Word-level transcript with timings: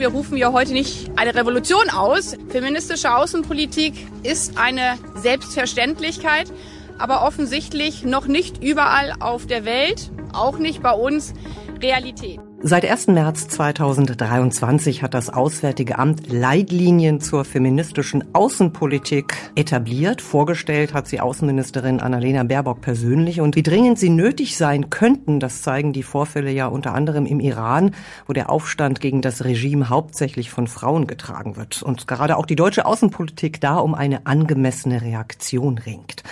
Wir 0.00 0.08
rufen 0.08 0.38
ja 0.38 0.50
heute 0.50 0.72
nicht 0.72 1.10
eine 1.16 1.34
Revolution 1.34 1.90
aus. 1.90 2.34
Feministische 2.48 3.14
Außenpolitik 3.14 4.06
ist 4.22 4.56
eine 4.56 4.96
Selbstverständlichkeit, 5.16 6.50
aber 6.96 7.22
offensichtlich 7.22 8.02
noch 8.02 8.26
nicht 8.26 8.64
überall 8.64 9.12
auf 9.20 9.46
der 9.46 9.66
Welt, 9.66 10.10
auch 10.32 10.56
nicht 10.56 10.82
bei 10.82 10.92
uns, 10.92 11.34
Realität. 11.82 12.40
Seit 12.62 12.84
1. 12.84 13.06
März 13.06 13.48
2023 13.48 15.02
hat 15.02 15.14
das 15.14 15.30
Auswärtige 15.30 15.98
Amt 15.98 16.30
Leitlinien 16.30 17.18
zur 17.18 17.46
feministischen 17.46 18.34
Außenpolitik 18.34 19.34
etabliert. 19.54 20.20
Vorgestellt 20.20 20.92
hat 20.92 21.08
sie 21.08 21.20
Außenministerin 21.20 22.00
Annalena 22.00 22.42
Baerbock 22.42 22.82
persönlich. 22.82 23.40
Und 23.40 23.56
wie 23.56 23.62
dringend 23.62 23.98
sie 23.98 24.10
nötig 24.10 24.58
sein 24.58 24.90
könnten, 24.90 25.40
das 25.40 25.62
zeigen 25.62 25.94
die 25.94 26.02
Vorfälle 26.02 26.50
ja 26.50 26.66
unter 26.66 26.92
anderem 26.92 27.24
im 27.24 27.40
Iran, 27.40 27.94
wo 28.26 28.34
der 28.34 28.50
Aufstand 28.50 29.00
gegen 29.00 29.22
das 29.22 29.42
Regime 29.42 29.88
hauptsächlich 29.88 30.50
von 30.50 30.66
Frauen 30.66 31.06
getragen 31.06 31.56
wird. 31.56 31.82
Und 31.82 32.06
gerade 32.06 32.36
auch 32.36 32.44
die 32.44 32.56
deutsche 32.56 32.84
Außenpolitik 32.84 33.62
da 33.62 33.78
um 33.78 33.94
eine 33.94 34.26
angemessene 34.26 35.00
Reaktion 35.00 35.78
ringt. 35.78 36.24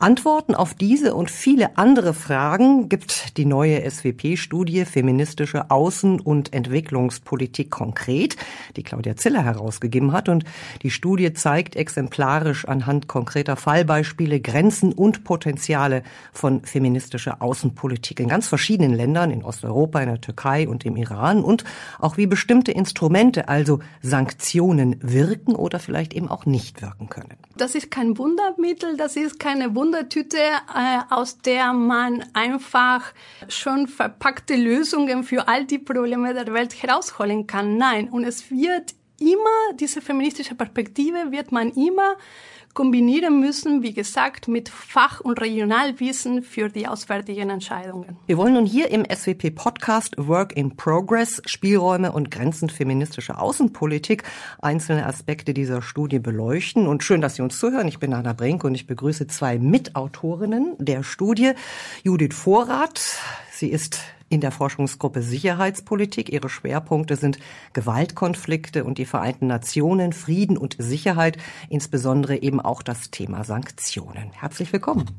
Antworten 0.00 0.54
auf 0.54 0.72
diese 0.72 1.14
und 1.14 1.30
viele 1.30 1.76
andere 1.76 2.14
Fragen 2.14 2.88
gibt 2.88 3.36
die 3.36 3.44
neue 3.44 3.88
SWP-Studie 3.88 4.86
Feministische 4.86 5.70
Außen- 5.70 6.22
und 6.22 6.54
Entwicklungspolitik 6.54 7.70
konkret, 7.70 8.36
die 8.76 8.82
Claudia 8.82 9.16
Ziller 9.16 9.44
herausgegeben 9.44 10.12
hat. 10.12 10.30
Und 10.30 10.44
die 10.82 10.90
Studie 10.90 11.34
zeigt 11.34 11.76
exemplarisch 11.76 12.66
anhand 12.66 13.08
konkreter 13.08 13.56
Fallbeispiele 13.56 14.40
Grenzen 14.40 14.94
und 14.94 15.22
Potenziale 15.22 16.02
von 16.32 16.62
feministischer 16.62 17.42
Außenpolitik 17.42 18.20
in 18.20 18.28
ganz 18.28 18.48
verschiedenen 18.48 18.94
Ländern, 18.94 19.30
in 19.30 19.44
Osteuropa, 19.44 20.00
in 20.00 20.08
der 20.08 20.20
Türkei 20.22 20.66
und 20.66 20.86
im 20.86 20.96
Iran 20.96 21.44
und 21.44 21.64
auch 21.98 22.16
wie 22.16 22.26
bestimmte 22.26 22.72
Instrumente, 22.72 23.48
also 23.48 23.80
Sanktionen 24.00 24.96
wirken 25.02 25.54
oder 25.54 25.78
vielleicht 25.78 26.14
eben 26.14 26.28
auch 26.28 26.46
nicht 26.46 26.80
wirken 26.80 27.10
können. 27.10 27.36
Das 27.58 27.74
ist 27.74 27.90
kein 27.90 28.16
Wundermittel, 28.16 28.96
das 28.96 29.16
ist 29.16 29.38
keine 29.38 29.74
Wunder 29.74 29.89
Wundertüte, 29.90 30.38
äh, 30.38 31.00
aus 31.10 31.38
der 31.38 31.72
man 31.72 32.24
einfach 32.32 33.12
schon 33.48 33.88
verpackte 33.88 34.54
Lösungen 34.54 35.24
für 35.24 35.48
all 35.48 35.64
die 35.64 35.80
Probleme 35.80 36.32
der 36.32 36.54
Welt 36.54 36.80
herausholen 36.80 37.48
kann. 37.48 37.76
Nein, 37.76 38.08
und 38.08 38.22
es 38.22 38.52
wird 38.52 38.94
immer, 39.18 39.74
diese 39.74 40.00
feministische 40.00 40.54
Perspektive 40.54 41.32
wird 41.32 41.50
man 41.50 41.72
immer 41.72 42.14
kombinieren 42.80 43.40
müssen, 43.40 43.82
wie 43.82 43.92
gesagt, 43.92 44.48
mit 44.48 44.70
Fach- 44.70 45.20
und 45.20 45.38
Regionalwissen 45.38 46.42
für 46.42 46.70
die 46.70 46.88
auswärtigen 46.88 47.50
Entscheidungen. 47.50 48.16
Wir 48.26 48.38
wollen 48.38 48.54
nun 48.54 48.64
hier 48.64 48.90
im 48.90 49.04
SWP-Podcast 49.04 50.14
Work 50.16 50.56
in 50.56 50.76
Progress, 50.76 51.42
Spielräume 51.44 52.10
und 52.10 52.30
Grenzen 52.30 52.70
feministischer 52.70 53.38
Außenpolitik 53.38 54.22
einzelne 54.62 55.04
Aspekte 55.04 55.52
dieser 55.52 55.82
Studie 55.82 56.20
beleuchten. 56.20 56.86
Und 56.86 57.04
schön, 57.04 57.20
dass 57.20 57.34
Sie 57.34 57.42
uns 57.42 57.58
zuhören. 57.58 57.86
Ich 57.86 57.98
bin 57.98 58.14
Anna 58.14 58.32
Brink 58.32 58.64
und 58.64 58.74
ich 58.74 58.86
begrüße 58.86 59.26
zwei 59.26 59.58
Mitautorinnen 59.58 60.76
der 60.78 61.02
Studie. 61.02 61.52
Judith 62.02 62.34
Vorrath. 62.34 63.18
Sie 63.52 63.68
ist 63.68 64.00
in 64.30 64.40
der 64.40 64.52
Forschungsgruppe 64.52 65.20
Sicherheitspolitik. 65.20 66.32
Ihre 66.32 66.48
Schwerpunkte 66.48 67.16
sind 67.16 67.38
Gewaltkonflikte 67.74 68.84
und 68.84 68.96
die 68.96 69.04
Vereinten 69.04 69.48
Nationen, 69.48 70.14
Frieden 70.14 70.56
und 70.56 70.76
Sicherheit, 70.78 71.36
insbesondere 71.68 72.40
eben 72.40 72.60
auch 72.60 72.80
das 72.82 73.10
Thema 73.10 73.44
Sanktionen. 73.44 74.30
Herzlich 74.32 74.72
willkommen. 74.72 75.10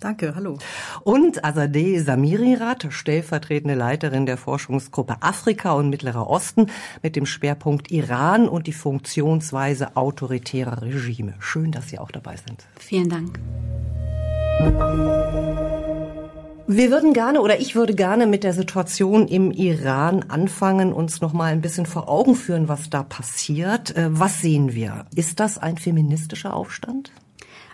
Danke, 0.00 0.34
hallo. 0.34 0.58
Und 1.04 1.42
Azadeh 1.42 2.00
Samirirat, 2.00 2.88
stellvertretende 2.90 3.74
Leiterin 3.74 4.26
der 4.26 4.36
Forschungsgruppe 4.36 5.16
Afrika 5.20 5.72
und 5.72 5.88
Mittlerer 5.88 6.28
Osten 6.28 6.66
mit 7.02 7.16
dem 7.16 7.24
Schwerpunkt 7.24 7.90
Iran 7.90 8.46
und 8.46 8.66
die 8.66 8.74
Funktionsweise 8.74 9.96
autoritärer 9.96 10.82
Regime. 10.82 11.34
Schön, 11.38 11.72
dass 11.72 11.88
Sie 11.88 11.98
auch 11.98 12.10
dabei 12.10 12.36
sind. 12.36 12.66
Vielen 12.78 13.08
Dank. 13.08 13.40
Wir 16.68 16.90
würden 16.90 17.12
gerne 17.12 17.42
oder 17.42 17.60
ich 17.60 17.76
würde 17.76 17.94
gerne 17.94 18.26
mit 18.26 18.42
der 18.42 18.52
Situation 18.52 19.28
im 19.28 19.52
Iran 19.52 20.24
anfangen, 20.26 20.92
uns 20.92 21.20
noch 21.20 21.32
mal 21.32 21.52
ein 21.52 21.60
bisschen 21.60 21.86
vor 21.86 22.08
Augen 22.08 22.34
führen, 22.34 22.66
was 22.66 22.90
da 22.90 23.04
passiert. 23.04 23.94
Äh, 23.94 24.08
was 24.10 24.40
sehen 24.40 24.74
wir? 24.74 25.06
Ist 25.14 25.38
das 25.38 25.58
ein 25.58 25.78
feministischer 25.78 26.54
Aufstand? 26.54 27.12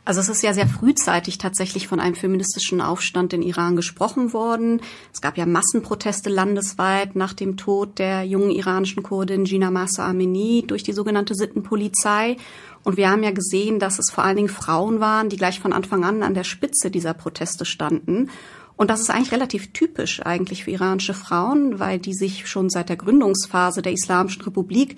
Also 0.05 0.21
es 0.21 0.29
ist 0.29 0.43
ja 0.43 0.53
sehr 0.53 0.67
frühzeitig 0.67 1.39
tatsächlich 1.39 1.89
von 1.89 2.01
einem 2.01 2.17
feministischen 2.17 2.83
Aufstand 2.83 3.33
in 3.33 3.41
Iran 3.41 3.77
gesprochen 3.77 4.35
worden. 4.35 4.83
Es 5.11 5.23
gab 5.23 5.39
ja 5.39 5.47
Massenproteste 5.47 6.29
landesweit 6.29 7.17
nach 7.17 7.33
dem 7.33 7.57
Tod 7.57 7.99
der 7.99 8.25
jungen 8.25 8.51
iranischen 8.51 9.03
Kurdin 9.03 9.45
Gina 9.45 9.71
Masa 9.71 10.07
Amini 10.07 10.65
durch 10.67 10.83
die 10.83 10.93
sogenannte 10.93 11.35
Sittenpolizei. 11.35 12.37
Und 12.83 12.97
wir 12.97 13.09
haben 13.09 13.23
ja 13.23 13.31
gesehen, 13.31 13.79
dass 13.79 14.01
es 14.01 14.11
vor 14.13 14.25
allen 14.25 14.37
Dingen 14.37 14.49
Frauen 14.49 15.01
waren, 15.01 15.29
die 15.29 15.37
gleich 15.37 15.61
von 15.61 15.73
Anfang 15.73 16.05
an 16.05 16.23
an 16.23 16.35
der 16.35 16.45
Spitze 16.45 16.91
dieser 16.91 17.15
Proteste 17.15 17.65
standen. 17.65 18.29
Und 18.77 18.91
das 18.91 19.01
ist 19.01 19.11
eigentlich 19.11 19.33
relativ 19.33 19.73
typisch 19.73 20.25
eigentlich 20.25 20.65
für 20.65 20.71
iranische 20.71 21.15
Frauen, 21.15 21.79
weil 21.79 21.99
die 21.99 22.15
sich 22.15 22.49
schon 22.49 22.71
seit 22.71 22.89
der 22.89 22.97
Gründungsphase 22.97 23.83
der 23.83 23.93
Islamischen 23.93 24.43
Republik 24.43 24.97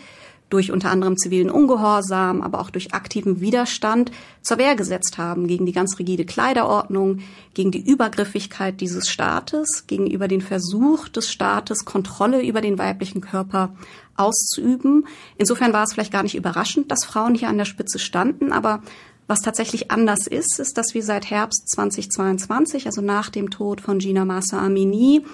durch 0.50 0.70
unter 0.70 0.90
anderem 0.90 1.16
zivilen 1.16 1.50
Ungehorsam, 1.50 2.40
aber 2.40 2.60
auch 2.60 2.70
durch 2.70 2.94
aktiven 2.94 3.40
Widerstand 3.40 4.12
zur 4.42 4.58
Wehr 4.58 4.76
gesetzt 4.76 5.18
haben 5.18 5.48
gegen 5.48 5.66
die 5.66 5.72
ganz 5.72 5.98
rigide 5.98 6.24
Kleiderordnung, 6.24 7.20
gegen 7.54 7.70
die 7.70 7.84
Übergriffigkeit 7.84 8.80
dieses 8.80 9.08
Staates, 9.08 9.86
gegenüber 9.86 10.28
den 10.28 10.42
Versuch 10.42 11.08
des 11.08 11.32
Staates, 11.32 11.84
Kontrolle 11.84 12.42
über 12.42 12.60
den 12.60 12.78
weiblichen 12.78 13.20
Körper 13.20 13.74
auszuüben. 14.16 15.08
Insofern 15.38 15.72
war 15.72 15.82
es 15.82 15.92
vielleicht 15.92 16.12
gar 16.12 16.22
nicht 16.22 16.36
überraschend, 16.36 16.90
dass 16.90 17.04
Frauen 17.04 17.34
hier 17.34 17.48
an 17.48 17.58
der 17.58 17.64
Spitze 17.64 17.98
standen, 17.98 18.52
aber 18.52 18.82
was 19.26 19.40
tatsächlich 19.40 19.90
anders 19.90 20.26
ist, 20.26 20.58
ist, 20.60 20.76
dass 20.76 20.94
wir 20.94 21.02
seit 21.02 21.30
Herbst 21.30 21.68
2022, 21.70 22.86
also 22.86 23.00
nach 23.00 23.30
dem 23.30 23.50
Tod 23.50 23.80
von 23.80 23.98
Gina 23.98 24.24
Massa 24.24 24.58
Amini, 24.58 25.24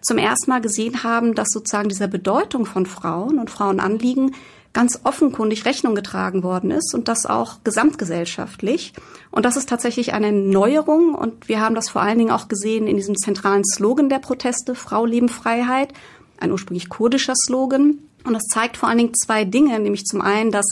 zum 0.00 0.18
ersten 0.18 0.50
Mal 0.50 0.60
gesehen 0.60 1.02
haben, 1.02 1.34
dass 1.34 1.48
sozusagen 1.50 1.88
dieser 1.88 2.08
Bedeutung 2.08 2.64
von 2.64 2.86
Frauen 2.86 3.38
und 3.38 3.50
Frauenanliegen 3.50 4.34
ganz 4.72 5.00
offenkundig 5.02 5.64
Rechnung 5.64 5.94
getragen 5.94 6.42
worden 6.42 6.70
ist 6.70 6.94
und 6.94 7.08
das 7.08 7.26
auch 7.26 7.58
gesamtgesellschaftlich. 7.64 8.92
Und 9.30 9.44
das 9.44 9.56
ist 9.56 9.68
tatsächlich 9.68 10.12
eine 10.12 10.32
Neuerung 10.32 11.14
und 11.14 11.48
wir 11.48 11.60
haben 11.60 11.74
das 11.74 11.88
vor 11.88 12.02
allen 12.02 12.18
Dingen 12.18 12.30
auch 12.30 12.48
gesehen 12.48 12.86
in 12.86 12.96
diesem 12.96 13.16
zentralen 13.16 13.64
Slogan 13.64 14.08
der 14.08 14.20
Proteste, 14.20 14.74
Frau, 14.74 15.04
Leben, 15.04 15.28
Freiheit, 15.28 15.92
ein 16.38 16.52
ursprünglich 16.52 16.88
kurdischer 16.88 17.34
Slogan. 17.34 17.98
Und 18.24 18.34
das 18.34 18.44
zeigt 18.44 18.76
vor 18.76 18.88
allen 18.88 18.98
Dingen 18.98 19.14
zwei 19.14 19.44
Dinge, 19.44 19.78
nämlich 19.80 20.04
zum 20.04 20.20
einen, 20.20 20.52
dass 20.52 20.66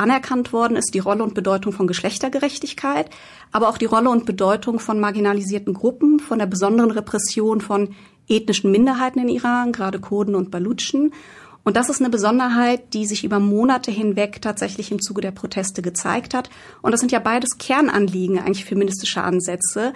anerkannt 0.00 0.52
worden 0.52 0.76
ist 0.76 0.94
die 0.94 0.98
Rolle 0.98 1.22
und 1.22 1.34
Bedeutung 1.34 1.72
von 1.72 1.86
Geschlechtergerechtigkeit, 1.86 3.10
aber 3.52 3.68
auch 3.68 3.78
die 3.78 3.84
Rolle 3.84 4.10
und 4.10 4.26
Bedeutung 4.26 4.80
von 4.80 4.98
marginalisierten 4.98 5.74
Gruppen, 5.74 6.18
von 6.18 6.38
der 6.38 6.46
besonderen 6.46 6.90
Repression 6.90 7.60
von 7.60 7.94
ethnischen 8.28 8.70
Minderheiten 8.70 9.20
in 9.20 9.28
Iran, 9.28 9.72
gerade 9.72 10.00
Kurden 10.00 10.34
und 10.34 10.50
Balutschen. 10.50 11.12
Und 11.62 11.76
das 11.76 11.90
ist 11.90 12.00
eine 12.00 12.08
Besonderheit, 12.08 12.94
die 12.94 13.04
sich 13.04 13.22
über 13.22 13.38
Monate 13.38 13.90
hinweg 13.90 14.40
tatsächlich 14.40 14.90
im 14.90 15.00
Zuge 15.00 15.20
der 15.20 15.30
Proteste 15.30 15.82
gezeigt 15.82 16.32
hat. 16.32 16.48
Und 16.80 16.92
das 16.92 17.00
sind 17.00 17.12
ja 17.12 17.18
beides 17.18 17.58
Kernanliegen 17.58 18.38
eigentlich 18.38 18.64
feministischer 18.64 19.24
Ansätze, 19.24 19.92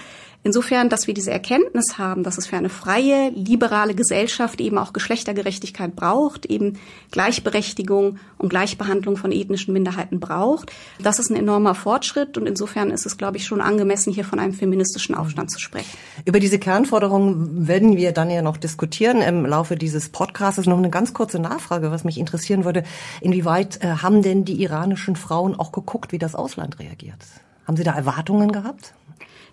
Insofern, 0.46 0.90
dass 0.90 1.06
wir 1.06 1.14
diese 1.14 1.30
Erkenntnis 1.30 1.96
haben, 1.96 2.22
dass 2.22 2.36
es 2.36 2.46
für 2.46 2.56
eine 2.56 2.68
freie, 2.68 3.30
liberale 3.30 3.94
Gesellschaft 3.94 4.60
eben 4.60 4.76
auch 4.76 4.92
Geschlechtergerechtigkeit 4.92 5.96
braucht, 5.96 6.44
eben 6.44 6.78
Gleichberechtigung 7.10 8.18
und 8.36 8.50
Gleichbehandlung 8.50 9.16
von 9.16 9.32
ethnischen 9.32 9.72
Minderheiten 9.72 10.20
braucht, 10.20 10.70
das 11.02 11.18
ist 11.18 11.30
ein 11.30 11.36
enormer 11.36 11.74
Fortschritt 11.74 12.36
und 12.36 12.46
insofern 12.46 12.90
ist 12.90 13.06
es, 13.06 13.16
glaube 13.16 13.38
ich, 13.38 13.46
schon 13.46 13.62
angemessen, 13.62 14.12
hier 14.12 14.26
von 14.26 14.38
einem 14.38 14.52
feministischen 14.52 15.14
Aufstand 15.14 15.50
zu 15.50 15.58
sprechen. 15.58 15.96
Über 16.26 16.40
diese 16.40 16.58
Kernforderungen 16.58 17.66
werden 17.66 17.96
wir 17.96 18.12
dann 18.12 18.28
ja 18.28 18.42
noch 18.42 18.58
diskutieren 18.58 19.22
im 19.22 19.46
Laufe 19.46 19.76
dieses 19.76 20.10
Podcasts. 20.10 20.66
Noch 20.66 20.76
eine 20.76 20.90
ganz 20.90 21.14
kurze 21.14 21.38
Nachfrage, 21.38 21.90
was 21.90 22.04
mich 22.04 22.18
interessieren 22.18 22.66
würde. 22.66 22.84
Inwieweit 23.22 23.82
äh, 23.82 23.88
haben 24.02 24.20
denn 24.20 24.44
die 24.44 24.62
iranischen 24.62 25.16
Frauen 25.16 25.58
auch 25.58 25.72
geguckt, 25.72 26.12
wie 26.12 26.18
das 26.18 26.34
Ausland 26.34 26.78
reagiert? 26.78 27.16
Haben 27.66 27.78
Sie 27.78 27.82
da 27.82 27.92
Erwartungen 27.92 28.52
gehabt? 28.52 28.92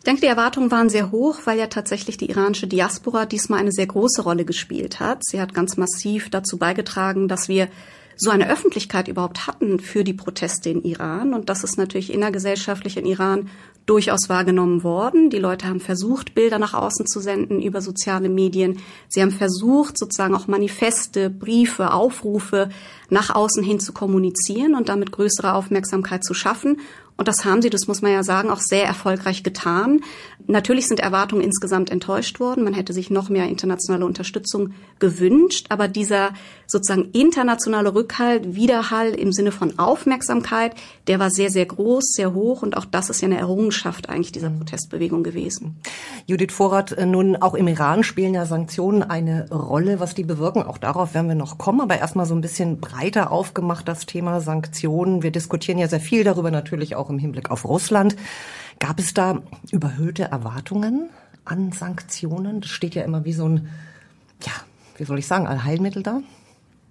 Ich 0.02 0.06
denke, 0.06 0.22
die 0.22 0.28
Erwartungen 0.28 0.72
waren 0.72 0.90
sehr 0.90 1.12
hoch, 1.12 1.42
weil 1.46 1.60
ja 1.60 1.68
tatsächlich 1.68 2.18
die 2.18 2.32
iranische 2.32 2.66
Diaspora 2.66 3.28
diesmal 3.28 3.60
eine 3.60 3.72
sehr 3.72 3.86
große 3.86 4.24
Rolle 4.24 4.46
gespielt 4.46 5.00
hat. 5.00 5.24
Sie 5.24 5.40
hat 5.40 5.54
ganz 5.54 5.78
massiv 5.78 6.32
dazu 6.32 6.58
beigetragen, 6.58 7.28
dass 7.28 7.48
wir 7.48 7.68
so 8.18 8.32
eine 8.32 8.50
Öffentlichkeit 8.50 9.08
überhaupt 9.08 9.46
hatten 9.46 9.80
für 9.80 10.04
die 10.04 10.16
Proteste 10.16 10.72
in 10.72 10.82
Iran. 10.84 11.36
Und 11.36 11.50
das 11.50 11.64
ist 11.64 11.78
natürlich 11.78 12.12
innergesellschaftlich 12.12 12.98
in 12.98 13.06
Iran 13.06 13.50
durchaus 13.86 14.28
wahrgenommen 14.28 14.84
worden. 14.84 15.30
Die 15.30 15.38
Leute 15.38 15.68
haben 15.68 15.80
versucht, 15.80 16.34
Bilder 16.34 16.58
nach 16.58 16.74
außen 16.74 17.06
zu 17.06 17.20
senden 17.20 17.62
über 17.62 17.82
soziale 17.82 18.30
Medien. 18.30 18.80
Sie 19.08 19.22
haben 19.22 19.32
versucht, 19.32 20.00
sozusagen 20.00 20.34
auch 20.34 20.48
Manifeste, 20.48 21.30
Briefe, 21.30 21.94
Aufrufe 21.94 22.70
nach 23.12 23.30
außen 23.36 23.64
hin 23.64 23.80
zu 23.80 23.94
kommunizieren 23.94 24.74
und 24.74 24.90
damit 24.90 25.12
größere 25.12 25.54
Aufmerksamkeit 25.54 26.24
zu 26.24 26.34
schaffen. 26.34 26.78
Und 27.18 27.28
das 27.28 27.46
haben 27.46 27.62
sie, 27.62 27.70
das 27.70 27.88
muss 27.88 28.02
man 28.02 28.12
ja 28.12 28.24
sagen, 28.24 28.50
auch 28.50 28.62
sehr 28.62 28.86
erfolgreich 28.86 29.44
getan. 29.44 30.00
Natürlich 30.48 30.88
sind 30.88 31.00
Erwartungen 31.00 31.44
insgesamt 31.44 31.92
enttäuscht 31.92 32.40
worden. 32.40 32.64
Man 32.64 32.74
hätte 32.74 32.94
sich 32.94 33.12
noch 33.12 33.30
mehr 33.30 33.48
internationale 33.48 34.08
Unterstützung 34.08 34.74
gewünscht. 34.98 35.68
Aber 35.70 35.88
dieser 35.88 36.32
sozusagen 36.66 37.12
internationale 37.12 37.94
Rückhalt, 37.94 38.56
Widerhall 38.56 39.10
im 39.10 39.34
Sinne 39.34 39.52
von 39.52 39.78
Aufmerksamkeit, 39.78 40.74
der 41.08 41.20
war 41.20 41.30
sehr, 41.30 41.52
sehr 41.52 41.66
groß, 41.66 42.14
sehr 42.16 42.34
hoch 42.34 42.64
und 42.64 42.76
auch 42.76 42.86
das 42.86 43.10
ist 43.10 43.22
ja 43.22 43.28
eine 43.28 43.38
Errungenschaft 43.38 44.10
eigentlich 44.10 44.32
dieser 44.32 44.50
Protestbewegung 44.50 45.22
gewesen. 45.22 45.80
Judith 46.26 46.54
Vorrat, 46.54 46.94
äh, 46.94 47.06
nun 47.06 47.36
auch 47.36 47.54
im 47.54 47.68
Iran 47.68 48.04
spielen 48.04 48.34
ja 48.34 48.46
Sanktionen 48.46 49.04
eine 49.04 49.50
Rolle, 49.52 50.00
was 50.00 50.16
die 50.16 50.24
bewirken. 50.24 50.64
Auch 50.64 50.78
darauf 50.78 51.14
werden 51.14 51.28
wir 51.28 51.36
noch 51.36 51.58
kommen, 51.58 51.82
aber 51.82 52.00
erstmal 52.00 52.26
so 52.26 52.34
ein 52.34 52.42
bisschen 52.42 52.80
breiter 53.02 53.32
aufgemacht 53.32 53.88
das 53.88 54.06
Thema 54.06 54.42
Sanktionen. 54.42 55.24
Wir 55.24 55.32
diskutieren 55.32 55.80
ja 55.80 55.88
sehr 55.88 56.00
viel 56.00 56.24
darüber, 56.24 56.52
natürlich 56.52 56.96
auch 56.96 57.10
im 57.10 57.18
Hinblick 57.18 57.50
auf 57.50 57.66
Russland. 57.66 58.16
Gab 58.78 59.00
es 59.00 59.16
da 59.16 59.42
überhöhte 59.72 60.26
Erwartungen 60.26 61.10
an 61.44 61.72
Sanktionen? 61.72 62.62
Das 62.62 62.70
steht 62.70 62.94
ja 62.94 63.02
immer 63.02 63.26
wie 63.26 63.34
so 63.34 63.48
ein, 63.48 63.70
ja, 64.46 64.52
wie 64.98 65.06
soll 65.06 65.18
ich 65.18 65.26
sagen, 65.26 65.48
Allheilmittel 65.48 66.04
da? 66.04 66.22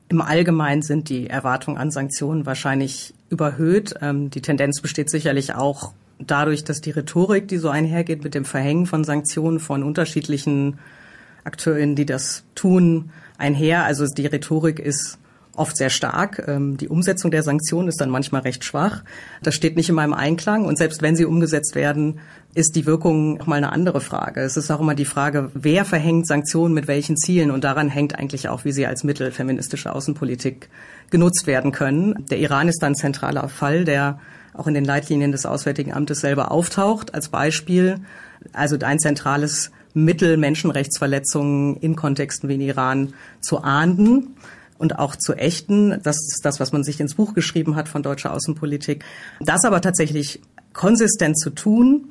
Im 0.09 0.21
Allgemeinen 0.21 0.83
sind 0.83 1.11
die 1.11 1.31
Erwartungen 1.31 1.79
an 1.79 1.93
Sanktionen 1.93 2.45
wahrscheinlich 2.45 3.15
überhöht. 3.29 3.95
Ähm, 4.03 4.31
die 4.31 4.43
Tendenz 4.43 4.81
besteht 4.81 5.11
sicherlich 5.11 5.55
auch 5.55 5.93
dadurch, 6.19 6.65
dass 6.65 6.81
die 6.81 6.91
Rhetorik, 6.91 7.47
die 7.47 7.59
so 7.59 7.69
einhergeht 7.69 8.25
mit 8.25 8.35
dem 8.35 8.45
Verhängen 8.45 8.87
von 8.87 9.05
Sanktionen 9.05 9.61
von 9.61 9.85
unterschiedlichen 9.85 10.81
Akteuren, 11.45 11.95
die 11.95 12.05
das 12.05 12.43
tun, 12.57 13.11
einher. 13.39 13.85
Also 13.85 14.07
die 14.07 14.27
Rhetorik 14.27 14.81
ist 14.81 15.20
oft 15.57 15.77
sehr 15.77 15.91
stark. 15.91 16.45
Ähm, 16.47 16.77
die 16.77 16.89
Umsetzung 16.89 17.31
der 17.31 17.43
Sanktionen 17.43 17.89
ist 17.89 18.01
dann 18.01 18.11
manchmal 18.11 18.43
recht 18.43 18.65
schwach. 18.65 19.03
Das 19.43 19.55
steht 19.55 19.77
nicht 19.77 19.89
in 19.89 19.95
meinem 19.95 20.15
Einklang. 20.15 20.65
Und 20.65 20.79
selbst 20.79 21.03
wenn 21.03 21.17
sie 21.17 21.25
umgesetzt 21.25 21.75
werden, 21.75 22.21
ist 22.55 22.75
die 22.77 22.87
Wirkung 22.87 23.35
noch 23.35 23.47
mal 23.47 23.57
eine 23.57 23.73
andere 23.73 24.01
Frage. 24.01 24.41
Es 24.41 24.57
ist 24.57 24.71
auch 24.71 24.81
immer 24.81 24.95
die 24.95 25.05
Frage, 25.05 25.51
wer 25.55 25.85
verhängt 25.85 26.27
Sanktionen 26.27 26.75
mit 26.75 26.89
welchen 26.89 27.17
Zielen? 27.17 27.51
Und 27.51 27.65
daran 27.65 27.89
hängt 27.89 28.19
eigentlich 28.19 28.49
auch, 28.49 28.65
wie 28.65 28.73
sie 28.73 28.87
als 28.87 29.05
Mittel 29.05 29.31
feministischer 29.31 29.95
Außenpolitik 29.95 30.69
genutzt 31.11 31.47
werden 31.47 31.73
können. 31.73 32.25
Der 32.31 32.39
Iran 32.39 32.69
ist 32.69 32.83
ein 32.83 32.95
zentraler 32.95 33.49
Fall, 33.49 33.85
der 33.85 34.19
auch 34.55 34.67
in 34.67 34.75
den 34.75 34.85
Leitlinien 34.85 35.33
des 35.33 35.47
Auswärtigen 35.47 35.93
Amtes 35.93 36.21
selber 36.21 36.51
auftaucht 36.51 37.15
als 37.15 37.29
Beispiel. 37.29 38.01
Also 38.53 38.77
ein 38.81 38.99
zentrales 38.99 39.71
Mittel, 39.95 40.37
Menschenrechtsverletzungen 40.37 41.77
in 41.77 41.97
Kontexten 41.97 42.49
wie 42.49 42.55
in 42.55 42.61
Iran 42.61 43.13
zu 43.41 43.63
ahnden 43.63 44.35
und 44.81 44.99
auch 44.99 45.15
zu 45.15 45.35
ächten. 45.35 46.01
Das 46.03 46.17
ist 46.17 46.41
das, 46.43 46.59
was 46.59 46.73
man 46.73 46.83
sich 46.83 46.99
ins 47.01 47.15
Buch 47.15 47.35
geschrieben 47.35 47.77
hat 47.77 47.87
von 47.89 48.03
deutscher 48.03 48.33
Außenpolitik. 48.33 49.05
Das 49.39 49.65
aber 49.65 49.83
tatsächlich 49.83 50.41
konsistent 50.73 51.39
zu 51.39 51.51
tun, 51.51 52.10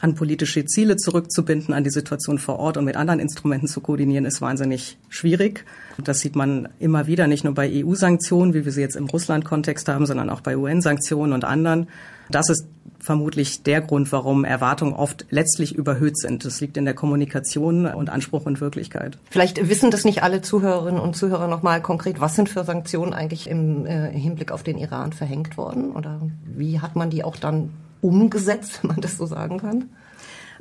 an 0.00 0.14
politische 0.14 0.64
Ziele 0.66 0.96
zurückzubinden, 0.96 1.74
an 1.74 1.84
die 1.84 1.90
Situation 1.90 2.38
vor 2.38 2.58
Ort 2.58 2.76
und 2.76 2.84
mit 2.84 2.96
anderen 2.96 3.20
Instrumenten 3.20 3.66
zu 3.66 3.80
koordinieren, 3.80 4.26
ist 4.26 4.40
wahnsinnig 4.42 4.98
schwierig. 5.08 5.64
Das 6.02 6.20
sieht 6.20 6.36
man 6.36 6.68
immer 6.78 7.06
wieder, 7.06 7.26
nicht 7.26 7.44
nur 7.44 7.54
bei 7.54 7.70
EU-Sanktionen, 7.84 8.52
wie 8.52 8.64
wir 8.64 8.72
sie 8.72 8.82
jetzt 8.82 8.96
im 8.96 9.06
Russland-Kontext 9.06 9.88
haben, 9.88 10.06
sondern 10.06 10.28
auch 10.28 10.42
bei 10.42 10.56
UN-Sanktionen 10.56 11.32
und 11.32 11.44
anderen. 11.44 11.88
Das 12.28 12.50
ist 12.50 12.66
vermutlich 12.98 13.62
der 13.62 13.80
Grund, 13.80 14.10
warum 14.12 14.44
Erwartungen 14.44 14.92
oft 14.92 15.26
letztlich 15.30 15.74
überhöht 15.74 16.18
sind. 16.18 16.44
Das 16.44 16.60
liegt 16.60 16.76
in 16.76 16.84
der 16.84 16.94
Kommunikation 16.94 17.86
und 17.86 18.10
Anspruch 18.10 18.46
und 18.46 18.60
Wirklichkeit. 18.60 19.16
Vielleicht 19.30 19.68
wissen 19.68 19.90
das 19.90 20.04
nicht 20.04 20.22
alle 20.22 20.42
Zuhörerinnen 20.42 21.00
und 21.00 21.16
Zuhörer 21.16 21.46
noch 21.46 21.62
mal 21.62 21.80
konkret. 21.80 22.20
Was 22.20 22.34
sind 22.34 22.48
für 22.48 22.64
Sanktionen 22.64 23.14
eigentlich 23.14 23.48
im 23.48 23.86
äh, 23.86 24.10
Hinblick 24.10 24.50
auf 24.50 24.62
den 24.62 24.76
Iran 24.76 25.12
verhängt 25.12 25.56
worden? 25.56 25.92
Oder 25.92 26.20
wie 26.44 26.80
hat 26.80 26.96
man 26.96 27.08
die 27.08 27.22
auch 27.22 27.36
dann 27.36 27.70
umgesetzt, 28.00 28.80
wenn 28.82 28.88
man 28.92 29.00
das 29.00 29.16
so 29.16 29.26
sagen 29.26 29.58
kann? 29.58 29.90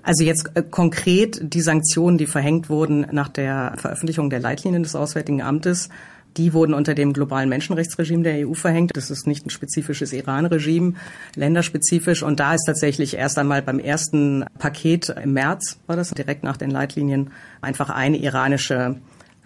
Also 0.03 0.23
jetzt 0.23 0.51
äh, 0.53 0.61
konkret 0.61 1.39
die 1.41 1.61
Sanktionen, 1.61 2.17
die 2.17 2.27
verhängt 2.27 2.69
wurden 2.69 3.07
nach 3.11 3.27
der 3.27 3.73
Veröffentlichung 3.77 4.29
der 4.29 4.39
Leitlinien 4.39 4.83
des 4.83 4.95
Auswärtigen 4.95 5.41
Amtes, 5.41 5.89
die 6.37 6.53
wurden 6.53 6.73
unter 6.73 6.93
dem 6.93 7.13
globalen 7.13 7.49
Menschenrechtsregime 7.49 8.23
der 8.23 8.47
EU 8.47 8.53
verhängt. 8.53 8.91
Das 8.95 9.09
ist 9.09 9.25
nicht 9.25 9.45
ein 9.45 9.49
spezifisches 9.49 10.11
Iran-Regime, 10.11 10.93
länderspezifisch. 11.35 12.23
Und 12.23 12.39
da 12.39 12.53
ist 12.53 12.65
tatsächlich 12.65 13.15
erst 13.15 13.39
einmal 13.39 13.61
beim 13.61 13.79
ersten 13.79 14.45
Paket 14.59 15.09
im 15.09 15.33
März, 15.33 15.79
war 15.87 15.95
das 15.95 16.11
direkt 16.11 16.43
nach 16.43 16.57
den 16.57 16.71
Leitlinien, 16.71 17.31
einfach 17.61 17.89
eine 17.89 18.17
iranische 18.17 18.97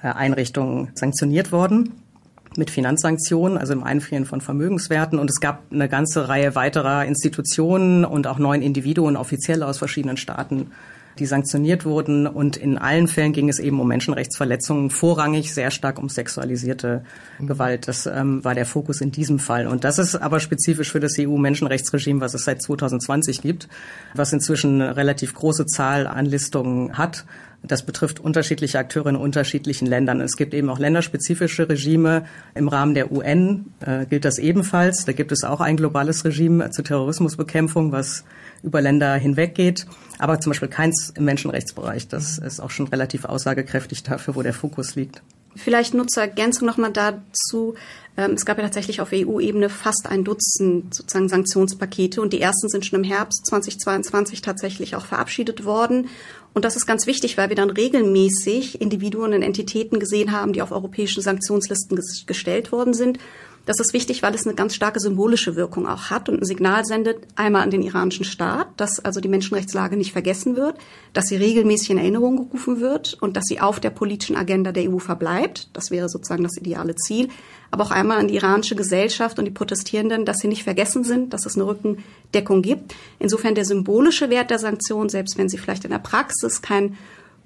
äh, 0.01 0.07
Einrichtung 0.07 0.89
sanktioniert 0.95 1.51
worden 1.51 1.93
mit 2.57 2.69
Finanzsanktionen, 2.69 3.57
also 3.57 3.73
im 3.73 3.83
Einfrieren 3.83 4.25
von 4.25 4.41
Vermögenswerten. 4.41 5.19
Und 5.19 5.29
es 5.29 5.39
gab 5.39 5.63
eine 5.71 5.89
ganze 5.89 6.29
Reihe 6.29 6.55
weiterer 6.55 7.05
Institutionen 7.05 8.05
und 8.05 8.27
auch 8.27 8.39
neun 8.39 8.61
Individuen 8.61 9.17
offiziell 9.17 9.63
aus 9.63 9.77
verschiedenen 9.77 10.17
Staaten, 10.17 10.71
die 11.19 11.25
sanktioniert 11.25 11.85
wurden. 11.85 12.27
Und 12.27 12.57
in 12.57 12.77
allen 12.77 13.07
Fällen 13.07 13.33
ging 13.33 13.49
es 13.49 13.59
eben 13.59 13.79
um 13.79 13.87
Menschenrechtsverletzungen, 13.87 14.89
vorrangig 14.89 15.53
sehr 15.53 15.71
stark 15.71 15.99
um 15.99 16.09
sexualisierte 16.09 17.03
mhm. 17.39 17.47
Gewalt. 17.47 17.87
Das 17.87 18.05
ähm, 18.05 18.43
war 18.43 18.55
der 18.55 18.65
Fokus 18.65 19.01
in 19.01 19.11
diesem 19.11 19.39
Fall. 19.39 19.67
Und 19.67 19.83
das 19.83 19.99
ist 19.99 20.15
aber 20.15 20.39
spezifisch 20.39 20.91
für 20.91 20.99
das 20.99 21.15
EU-Menschenrechtsregime, 21.19 22.21
was 22.21 22.33
es 22.33 22.45
seit 22.45 22.61
2020 22.61 23.41
gibt, 23.41 23.67
was 24.15 24.33
inzwischen 24.33 24.81
eine 24.81 24.95
relativ 24.95 25.33
große 25.33 25.65
Zahl 25.65 26.07
an 26.07 26.25
Listungen 26.25 26.97
hat. 26.97 27.25
Das 27.61 27.83
betrifft 27.83 28.19
unterschiedliche 28.19 28.79
Akteure 28.79 29.07
in 29.07 29.15
unterschiedlichen 29.17 29.85
Ländern. 29.85 30.21
Es 30.21 30.37
gibt 30.37 30.53
eben 30.53 30.69
auch 30.69 30.79
länderspezifische 30.79 31.67
Regime. 31.67 32.25
Im 32.55 32.69
Rahmen 32.69 32.93
der 32.93 33.11
UN 33.11 33.73
äh, 33.81 34.05
gilt 34.05 34.23
das 34.23 34.37
ebenfalls. 34.37 35.05
Da 35.05 35.11
gibt 35.11 35.31
es 35.31 35.43
auch 35.43 35.59
ein 35.59 35.75
globales 35.75 36.23
Regime 36.23 36.71
zur 36.71 36.85
Terrorismusbekämpfung, 36.85 37.91
was 37.91 38.23
über 38.63 38.81
Länder 38.81 39.15
hinweggeht, 39.15 39.85
aber 40.17 40.39
zum 40.39 40.51
Beispiel 40.51 40.67
keins 40.67 41.11
im 41.15 41.25
Menschenrechtsbereich. 41.25 42.07
Das 42.07 42.37
ist 42.37 42.59
auch 42.59 42.71
schon 42.71 42.87
relativ 42.87 43.25
aussagekräftig 43.25 44.03
dafür, 44.03 44.35
wo 44.35 44.41
der 44.41 44.53
Fokus 44.53 44.95
liegt. 44.95 45.21
Vielleicht 45.55 45.93
nur 45.93 46.07
zur 46.07 46.23
Ergänzung 46.23 46.67
nochmal 46.67 46.91
dazu. 46.91 47.75
Ähm, 48.17 48.31
es 48.33 48.45
gab 48.45 48.57
ja 48.57 48.63
tatsächlich 48.63 49.01
auf 49.01 49.09
EU-Ebene 49.13 49.69
fast 49.69 50.07
ein 50.07 50.23
Dutzend 50.23 50.93
sozusagen 50.93 51.29
Sanktionspakete 51.29 52.21
und 52.21 52.33
die 52.33 52.41
ersten 52.41 52.69
sind 52.69 52.85
schon 52.85 53.03
im 53.03 53.09
Herbst 53.09 53.45
2022 53.47 54.41
tatsächlich 54.41 54.95
auch 54.95 55.05
verabschiedet 55.05 55.65
worden. 55.65 56.09
Und 56.53 56.65
das 56.65 56.75
ist 56.75 56.85
ganz 56.85 57.07
wichtig, 57.07 57.37
weil 57.37 57.49
wir 57.49 57.55
dann 57.55 57.69
regelmäßig 57.69 58.81
Individuen 58.81 59.33
und 59.33 59.41
Entitäten 59.41 59.99
gesehen 59.99 60.31
haben, 60.31 60.53
die 60.53 60.61
auf 60.61 60.71
europäischen 60.71 61.21
Sanktionslisten 61.21 61.99
gestellt 62.25 62.71
worden 62.71 62.93
sind 62.93 63.19
das 63.69 63.79
ist 63.79 63.93
wichtig, 63.93 64.23
weil 64.23 64.33
es 64.33 64.47
eine 64.47 64.55
ganz 64.55 64.73
starke 64.73 64.99
symbolische 64.99 65.55
Wirkung 65.55 65.85
auch 65.85 66.09
hat 66.09 66.27
und 66.27 66.41
ein 66.41 66.45
Signal 66.45 66.85
sendet 66.85 67.19
einmal 67.35 67.61
an 67.61 67.69
den 67.69 67.83
iranischen 67.83 68.25
Staat, 68.25 68.67
dass 68.77 68.99
also 68.99 69.21
die 69.21 69.27
Menschenrechtslage 69.27 69.95
nicht 69.95 70.11
vergessen 70.11 70.55
wird, 70.55 70.75
dass 71.13 71.27
sie 71.27 71.35
regelmäßig 71.35 71.91
in 71.91 71.99
Erinnerung 71.99 72.37
gerufen 72.37 72.81
wird 72.81 73.15
und 73.21 73.37
dass 73.37 73.43
sie 73.45 73.61
auf 73.61 73.79
der 73.79 73.91
politischen 73.91 74.35
Agenda 74.35 74.71
der 74.71 74.91
EU 74.91 74.97
verbleibt. 74.97 75.69
Das 75.73 75.91
wäre 75.91 76.09
sozusagen 76.09 76.41
das 76.41 76.57
ideale 76.57 76.95
Ziel. 76.95 77.29
Aber 77.69 77.83
auch 77.83 77.91
einmal 77.91 78.17
an 78.17 78.27
die 78.27 78.37
iranische 78.37 78.75
Gesellschaft 78.75 79.37
und 79.37 79.45
die 79.45 79.51
Protestierenden, 79.51 80.25
dass 80.25 80.39
sie 80.39 80.47
nicht 80.47 80.63
vergessen 80.63 81.03
sind, 81.03 81.31
dass 81.35 81.45
es 81.45 81.53
eine 81.53 81.67
Rückendeckung 81.67 82.63
gibt. 82.63 82.95
Insofern 83.19 83.53
der 83.53 83.65
symbolische 83.65 84.31
Wert 84.31 84.49
der 84.49 84.57
Sanktionen, 84.57 85.09
selbst 85.09 85.37
wenn 85.37 85.47
sie 85.47 85.59
vielleicht 85.59 85.85
in 85.85 85.91
der 85.91 85.99
Praxis 85.99 86.63
kein 86.63 86.97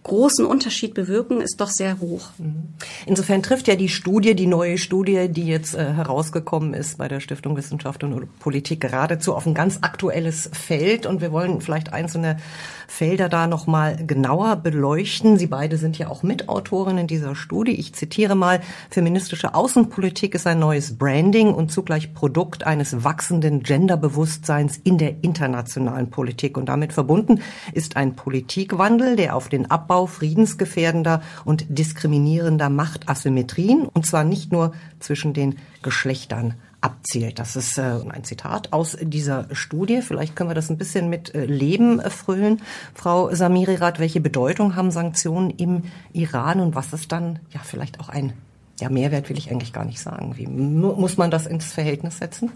großen 0.04 0.46
Unterschied 0.46 0.94
bewirken, 0.94 1.42
ist 1.42 1.60
doch 1.62 1.70
sehr 1.70 2.00
hoch. 2.00 2.30
Mhm. 2.38 2.74
Insofern 3.06 3.42
trifft 3.42 3.68
ja 3.68 3.76
die 3.76 3.90
Studie, 3.90 4.36
die 4.36 4.48
neue 4.48 4.78
Studie, 4.78 5.30
die 5.30 5.48
jetzt 5.48 5.76
äh, 5.76 5.94
herausgekommen 5.94 6.74
ist 6.74 6.98
bei 6.98 7.08
der 7.08 7.20
Stiftung 7.20 7.56
Wissenschaft 7.56 8.04
und 8.04 8.40
Politik, 8.40 8.82
geradezu 8.82 9.34
auf 9.34 9.46
ein 9.46 9.54
ganz 9.54 9.80
aktuelles 9.82 10.50
Feld. 10.52 11.06
Und 11.06 11.22
wir 11.22 11.32
wollen 11.32 11.62
vielleicht 11.62 11.94
einzelne 11.94 12.38
Felder 12.88 13.30
da 13.30 13.48
nochmal 13.48 13.98
genauer 14.06 14.58
beleuchten. 14.58 15.38
Sie 15.38 15.48
beide 15.48 15.78
sind 15.78 15.98
ja 15.98 16.10
auch 16.10 16.24
Mitautorinnen 16.24 17.08
dieser 17.08 17.36
Studie. 17.36 17.74
Ich 17.74 17.94
zitiere 17.94 18.36
mal, 18.36 18.62
feministische 18.90 19.56
Außenpolitik 19.56 20.36
ist 20.36 20.48
ein 20.48 20.60
neues 20.60 20.98
Branding 20.98 21.54
und 21.54 21.72
zugleich 21.72 22.14
Produkt 22.14 22.66
eines 22.66 23.04
wachsenden 23.04 23.64
Genderbewusstseins 23.64 24.78
in 24.78 24.98
der 24.98 25.24
internationalen 25.24 26.10
Politik. 26.10 26.58
Und 26.58 26.68
damit 26.68 26.94
verbunden 26.94 27.42
ist 27.74 27.96
ein 27.98 28.16
Politikwandel, 28.16 29.16
der 29.16 29.36
auf 29.36 29.50
den 29.50 29.70
Abbau 29.70 30.06
friedensgefährdender 30.06 31.22
und 31.46 31.66
diskriminierender 31.70 32.70
Machtasymmetrien, 32.70 33.88
und 33.88 34.06
zwar 34.06 34.24
nicht 34.24 34.52
nur 34.52 34.74
zwischen 35.00 35.34
den 35.34 35.56
Geschlechtern 35.82 36.56
abzielt. 36.84 37.40
Das 37.40 37.56
ist 37.56 37.78
äh, 37.78 38.00
ein 38.10 38.24
Zitat 38.24 38.74
aus 38.74 38.98
dieser 39.00 39.48
Studie. 39.54 40.02
Vielleicht 40.02 40.36
können 40.36 40.50
wir 40.50 40.56
das 40.56 40.70
ein 40.70 40.78
bisschen 40.78 41.10
mit 41.10 41.34
äh, 41.34 41.46
Leben 41.46 42.00
erfüllen. 42.00 42.62
Frau 42.94 43.34
Samirirat, 43.34 44.00
welche 44.00 44.20
Bedeutung 44.20 44.76
haben 44.76 44.92
Sanktionen 44.92 45.50
im 45.52 45.84
Iran 46.12 46.60
und 46.60 46.76
was 46.76 46.92
ist 46.94 47.12
dann 47.12 47.40
ja 47.52 47.62
vielleicht 47.64 48.00
auch 48.00 48.10
ein 48.10 48.34
ja, 48.80 48.90
Mehrwert 48.90 49.30
will 49.30 49.38
ich 49.38 49.50
eigentlich 49.52 49.72
gar 49.72 49.86
nicht 49.86 50.00
sagen. 50.00 50.34
Wie 50.36 50.48
muss 50.48 51.18
man 51.18 51.32
das 51.32 51.46
ins 51.46 51.72
Verhältnis 51.72 52.18
setzen? 52.18 52.52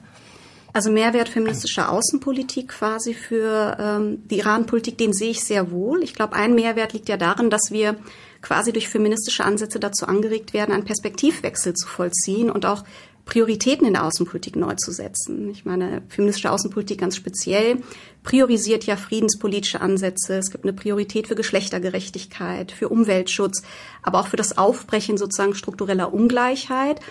Also 0.74 0.92
Mehrwert 0.92 1.30
feministischer 1.30 1.92
Außenpolitik 1.92 2.70
quasi 2.70 3.14
für 3.14 3.78
ähm, 3.80 4.28
die 4.28 4.40
Iran-Politik, 4.40 4.98
den 4.98 5.14
sehe 5.14 5.32
ich 5.32 5.44
sehr 5.44 5.72
wohl. 5.72 6.04
Ich 6.04 6.14
glaube, 6.14 6.36
ein 6.36 6.54
Mehrwert 6.54 6.94
liegt 6.94 7.08
ja 7.08 7.18
darin, 7.18 7.50
dass 7.50 7.72
wir 7.72 7.96
quasi 8.42 8.74
durch 8.74 8.90
feministische 8.90 9.46
Ansätze 9.46 9.80
dazu 9.80 10.06
angeregt 10.06 10.54
werden, 10.54 10.74
einen 10.74 10.86
Perspektivwechsel 10.86 11.74
zu 11.74 11.88
vollziehen 11.88 12.52
und 12.52 12.66
auch 12.66 12.84
Prioritäten 13.28 13.86
in 13.86 13.94
der 13.94 14.06
Außenpolitik 14.06 14.56
neu 14.56 14.74
zu 14.76 14.92
setzen. 14.92 15.50
Ich 15.50 15.66
meine, 15.66 16.02
feministische 16.10 16.50
Außenpolitik 16.50 17.00
ganz 17.00 17.16
speziell 17.16 17.84
priorisiert 18.24 18.86
ja 18.86 18.96
friedenspolitische 18.96 19.82
Ansätze. 19.82 20.38
Es 20.38 20.50
gibt 20.50 20.64
eine 20.64 20.74
Priorität 20.74 21.28
für 21.28 21.36
Geschlechtergerechtigkeit, 21.36 22.72
für 22.72 22.90
Umweltschutz, 22.90 23.64
aber 24.02 24.22
auch 24.22 24.28
für 24.28 24.38
das 24.38 24.58
Aufbrechen 24.58 25.18
sozusagen 25.18 25.54
struktureller 25.54 26.14
Ungleichheit. 26.14 27.02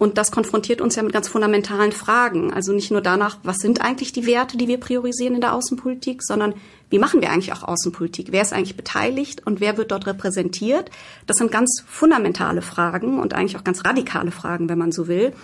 Und 0.00 0.16
das 0.16 0.30
konfrontiert 0.30 0.80
uns 0.80 0.96
ja 0.96 1.02
mit 1.02 1.12
ganz 1.12 1.28
fundamentalen 1.28 1.92
Fragen. 1.92 2.54
Also 2.54 2.72
nicht 2.72 2.90
nur 2.90 3.02
danach, 3.02 3.36
was 3.42 3.58
sind 3.58 3.82
eigentlich 3.82 4.12
die 4.12 4.24
Werte, 4.24 4.56
die 4.56 4.66
wir 4.66 4.80
priorisieren 4.80 5.34
in 5.34 5.42
der 5.42 5.52
Außenpolitik, 5.52 6.22
sondern 6.22 6.54
wie 6.88 6.98
machen 6.98 7.20
wir 7.20 7.30
eigentlich 7.30 7.52
auch 7.52 7.64
Außenpolitik? 7.64 8.28
Wer 8.30 8.40
ist 8.40 8.54
eigentlich 8.54 8.78
beteiligt 8.78 9.46
und 9.46 9.60
wer 9.60 9.76
wird 9.76 9.90
dort 9.90 10.06
repräsentiert? 10.06 10.90
Das 11.26 11.36
sind 11.36 11.52
ganz 11.52 11.84
fundamentale 11.86 12.62
Fragen 12.62 13.20
und 13.20 13.34
eigentlich 13.34 13.58
auch 13.58 13.62
ganz 13.62 13.84
radikale 13.84 14.30
Fragen, 14.30 14.70
wenn 14.70 14.78
man 14.78 14.90
so 14.90 15.06
will. 15.06 15.34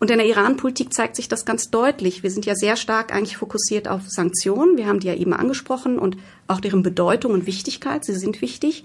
Und 0.00 0.10
in 0.10 0.16
der 0.16 0.26
Iran-Politik 0.26 0.94
zeigt 0.94 1.14
sich 1.14 1.28
das 1.28 1.44
ganz 1.44 1.68
deutlich. 1.68 2.22
Wir 2.22 2.30
sind 2.30 2.46
ja 2.46 2.54
sehr 2.54 2.76
stark 2.76 3.14
eigentlich 3.14 3.36
fokussiert 3.36 3.88
auf 3.88 4.08
Sanktionen. 4.08 4.78
Wir 4.78 4.86
haben 4.86 5.00
die 5.00 5.08
ja 5.08 5.14
eben 5.14 5.34
angesprochen 5.34 5.98
und 5.98 6.16
auch 6.46 6.62
deren 6.62 6.82
Bedeutung 6.82 7.32
und 7.32 7.44
Wichtigkeit. 7.44 8.06
Sie 8.06 8.14
sind 8.14 8.40
wichtig. 8.40 8.84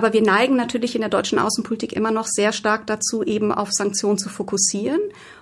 Aber 0.00 0.14
wir 0.14 0.22
neigen 0.22 0.56
natürlich 0.56 0.94
in 0.94 1.02
der 1.02 1.10
deutschen 1.10 1.38
Außenpolitik 1.38 1.92
immer 1.92 2.10
noch 2.10 2.26
sehr 2.26 2.52
stark 2.52 2.86
dazu, 2.86 3.22
eben 3.22 3.52
auf 3.52 3.70
Sanktionen 3.70 4.16
zu 4.16 4.30
fokussieren 4.30 4.98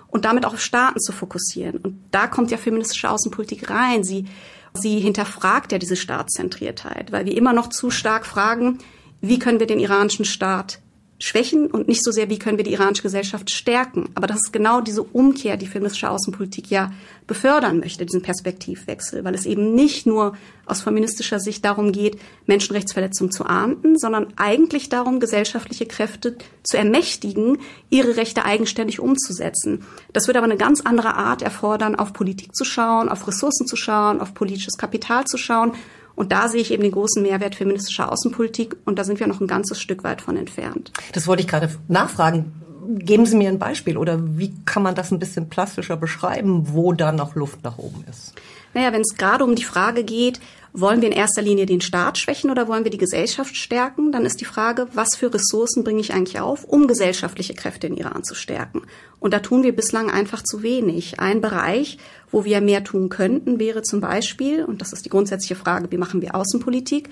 und 0.09 0.25
damit 0.25 0.45
auch 0.45 0.55
auf 0.55 0.59
Staaten 0.59 0.99
zu 0.99 1.13
fokussieren. 1.13 1.77
Und 1.77 2.03
da 2.11 2.27
kommt 2.27 2.51
ja 2.51 2.57
feministische 2.57 3.09
Außenpolitik 3.09 3.69
rein. 3.69 4.03
Sie, 4.03 4.25
sie 4.73 4.99
hinterfragt 4.99 5.71
ja 5.71 5.77
diese 5.77 5.95
Staatszentriertheit, 5.95 7.13
weil 7.13 7.25
wir 7.25 7.37
immer 7.37 7.53
noch 7.53 7.69
zu 7.69 7.89
stark 7.89 8.25
fragen, 8.25 8.79
wie 9.21 9.39
können 9.39 9.61
wir 9.61 9.67
den 9.67 9.79
iranischen 9.79 10.25
Staat 10.25 10.81
schwächen 11.19 11.67
und 11.67 11.87
nicht 11.89 12.03
so 12.03 12.11
sehr, 12.11 12.29
wie 12.29 12.39
können 12.39 12.57
wir 12.57 12.63
die 12.63 12.71
iranische 12.71 13.03
Gesellschaft 13.03 13.51
stärken. 13.51 14.09
Aber 14.15 14.25
das 14.25 14.37
ist 14.37 14.53
genau 14.53 14.79
diese 14.79 15.03
Umkehr, 15.03 15.57
die 15.57 15.67
feministische 15.67 16.09
Außenpolitik 16.09 16.69
ja 16.71 16.91
befördern 17.27 17.79
möchte, 17.79 18.05
diesen 18.05 18.21
Perspektivwechsel, 18.21 19.23
weil 19.25 19.35
es 19.35 19.45
eben 19.45 19.75
nicht 19.75 20.05
nur 20.05 20.35
aus 20.65 20.81
feministischer 20.81 21.39
Sicht 21.39 21.65
darum 21.65 21.91
geht, 21.91 22.19
Menschenrechtsverletzungen 22.45 23.31
zu 23.31 23.45
ahnden, 23.45 23.97
sondern 23.97 24.27
eigentlich 24.37 24.87
darum, 24.87 25.19
gesellschaftliche 25.19 25.85
Kräfte 25.85 26.37
zu 26.63 26.77
ermächtigen, 26.77 27.57
ihre 27.89 28.15
Rechte 28.15 28.45
eigenständig 28.45 28.99
umzusetzen. 28.99 29.83
Das 30.13 30.27
wird 30.27 30.37
aber 30.37 30.45
eine 30.45 30.57
ganz 30.57 30.81
andere 30.81 31.15
Art 31.15 31.41
erfordern, 31.41 31.95
auf 31.95 32.13
Politik 32.13 32.55
zu 32.55 32.63
schauen, 32.63 33.09
auf 33.09 33.27
Ressourcen 33.27 33.67
zu 33.67 33.75
schauen, 33.75 34.21
auf 34.21 34.33
politisches 34.33 34.77
Kapital 34.77 35.25
zu 35.25 35.37
schauen 35.37 35.73
und 36.19 36.33
da 36.33 36.49
sehe 36.49 36.59
ich 36.59 36.71
eben 36.71 36.83
den 36.83 36.91
großen 36.91 37.23
Mehrwert 37.23 37.55
feministischer 37.55 38.11
Außenpolitik 38.11 38.75
und 38.83 38.99
da 38.99 39.05
sind 39.05 39.21
wir 39.21 39.27
noch 39.27 39.39
ein 39.39 39.47
ganzes 39.47 39.79
Stück 39.79 40.03
weit 40.03 40.21
von 40.21 40.35
entfernt. 40.35 40.91
Das 41.13 41.27
wollte 41.27 41.43
ich 41.43 41.47
gerade 41.47 41.69
nachfragen. 41.87 42.51
Geben 42.89 43.25
Sie 43.25 43.37
mir 43.37 43.47
ein 43.47 43.57
Beispiel 43.57 43.95
oder 43.95 44.19
wie 44.37 44.53
kann 44.65 44.83
man 44.83 44.95
das 44.95 45.11
ein 45.11 45.19
bisschen 45.19 45.47
plastischer 45.47 45.95
beschreiben, 45.95 46.73
wo 46.73 46.91
da 46.91 47.13
noch 47.13 47.35
Luft 47.35 47.63
nach 47.63 47.77
oben 47.77 48.03
ist? 48.09 48.33
Naja, 48.73 48.91
wenn 48.91 48.99
es 48.99 49.15
gerade 49.15 49.45
um 49.45 49.55
die 49.55 49.63
Frage 49.63 50.03
geht, 50.03 50.41
wollen 50.73 51.01
wir 51.01 51.09
in 51.09 51.15
erster 51.15 51.41
Linie 51.41 51.65
den 51.65 51.81
Staat 51.81 52.17
schwächen 52.17 52.51
oder 52.51 52.67
wollen 52.67 52.83
wir 52.83 52.91
die 52.91 52.97
Gesellschaft 52.97 53.55
stärken? 53.55 54.11
Dann 54.11 54.25
ist 54.25 54.41
die 54.41 54.45
Frage, 54.45 54.87
was 54.93 55.15
für 55.15 55.33
Ressourcen 55.33 55.83
bringe 55.83 56.01
ich 56.01 56.13
eigentlich 56.13 56.39
auf, 56.39 56.63
um 56.63 56.87
gesellschaftliche 56.87 57.53
Kräfte 57.53 57.87
in 57.87 57.97
Iran 57.97 58.23
zu 58.23 58.35
stärken? 58.35 58.83
Und 59.19 59.33
da 59.33 59.39
tun 59.39 59.63
wir 59.63 59.75
bislang 59.75 60.09
einfach 60.09 60.43
zu 60.43 60.63
wenig. 60.63 61.19
Ein 61.19 61.41
Bereich, 61.41 61.97
wo 62.31 62.45
wir 62.45 62.61
mehr 62.61 62.83
tun 62.83 63.09
könnten, 63.09 63.59
wäre 63.59 63.81
zum 63.81 64.01
Beispiel, 64.01 64.63
und 64.63 64.81
das 64.81 64.93
ist 64.93 65.05
die 65.05 65.09
grundsätzliche 65.09 65.55
Frage, 65.55 65.91
wie 65.91 65.97
machen 65.97 66.21
wir 66.21 66.35
Außenpolitik, 66.35 67.09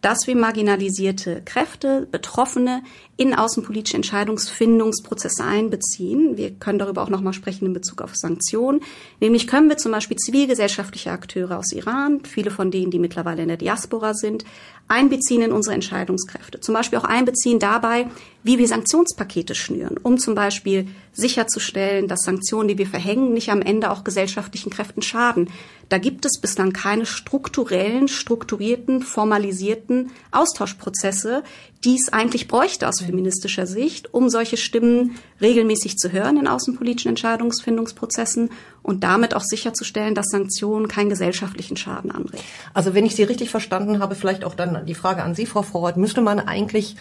dass 0.00 0.26
wir 0.26 0.36
marginalisierte 0.36 1.42
Kräfte, 1.44 2.06
Betroffene 2.10 2.82
in 3.16 3.34
außenpolitische 3.34 3.96
Entscheidungsfindungsprozesse 3.96 5.42
einbeziehen. 5.42 6.36
Wir 6.36 6.50
können 6.50 6.78
darüber 6.78 7.02
auch 7.02 7.08
nochmal 7.08 7.32
sprechen 7.32 7.66
in 7.66 7.72
Bezug 7.72 8.02
auf 8.02 8.14
Sanktionen. 8.14 8.82
Nämlich 9.20 9.46
können 9.46 9.68
wir 9.68 9.78
zum 9.78 9.92
Beispiel 9.92 10.16
zivilgesellschaftliche 10.16 11.10
Akteure 11.10 11.58
aus 11.58 11.72
Iran, 11.72 12.20
viele 12.24 12.50
von 12.50 12.70
denen, 12.70 12.90
die 12.90 12.98
mittlerweile 12.98 13.42
in 13.42 13.48
der 13.48 13.56
Diaspora 13.56 14.14
sind, 14.14 14.44
einbeziehen 14.86 15.42
in 15.42 15.52
unsere 15.52 15.74
Entscheidungskräfte. 15.74 16.60
Zum 16.60 16.74
Beispiel 16.74 16.98
auch 16.98 17.04
einbeziehen 17.04 17.58
dabei, 17.58 18.06
wie 18.46 18.58
wir 18.58 18.68
Sanktionspakete 18.68 19.56
schnüren, 19.56 19.98
um 20.00 20.18
zum 20.18 20.36
Beispiel 20.36 20.86
sicherzustellen, 21.12 22.06
dass 22.06 22.20
Sanktionen, 22.22 22.68
die 22.68 22.78
wir 22.78 22.86
verhängen, 22.86 23.32
nicht 23.32 23.50
am 23.50 23.60
Ende 23.60 23.90
auch 23.90 24.04
gesellschaftlichen 24.04 24.70
Kräften 24.70 25.02
schaden. 25.02 25.50
Da 25.88 25.98
gibt 25.98 26.24
es 26.24 26.40
bislang 26.40 26.72
keine 26.72 27.06
strukturellen, 27.06 28.06
strukturierten, 28.06 29.02
formalisierten 29.02 30.12
Austauschprozesse, 30.30 31.42
die 31.84 31.96
es 31.96 32.12
eigentlich 32.12 32.46
bräuchte 32.46 32.86
aus 32.86 33.00
feministischer 33.00 33.66
Sicht, 33.66 34.14
um 34.14 34.28
solche 34.28 34.56
Stimmen 34.56 35.16
regelmäßig 35.40 35.96
zu 35.96 36.12
hören 36.12 36.36
in 36.36 36.46
außenpolitischen 36.46 37.10
Entscheidungsfindungsprozessen 37.10 38.50
und 38.82 39.02
damit 39.02 39.34
auch 39.34 39.42
sicherzustellen, 39.42 40.14
dass 40.14 40.26
Sanktionen 40.26 40.86
keinen 40.86 41.10
gesellschaftlichen 41.10 41.76
Schaden 41.76 42.12
anregen. 42.12 42.44
Also 42.74 42.94
wenn 42.94 43.06
ich 43.06 43.16
Sie 43.16 43.24
richtig 43.24 43.50
verstanden 43.50 43.98
habe, 43.98 44.14
vielleicht 44.14 44.44
auch 44.44 44.54
dann 44.54 44.86
die 44.86 44.94
Frage 44.94 45.24
an 45.24 45.34
Sie, 45.34 45.46
Frau 45.46 45.62
Vorrat, 45.62 45.96
müsste 45.96 46.20
man 46.20 46.38
eigentlich 46.38 46.94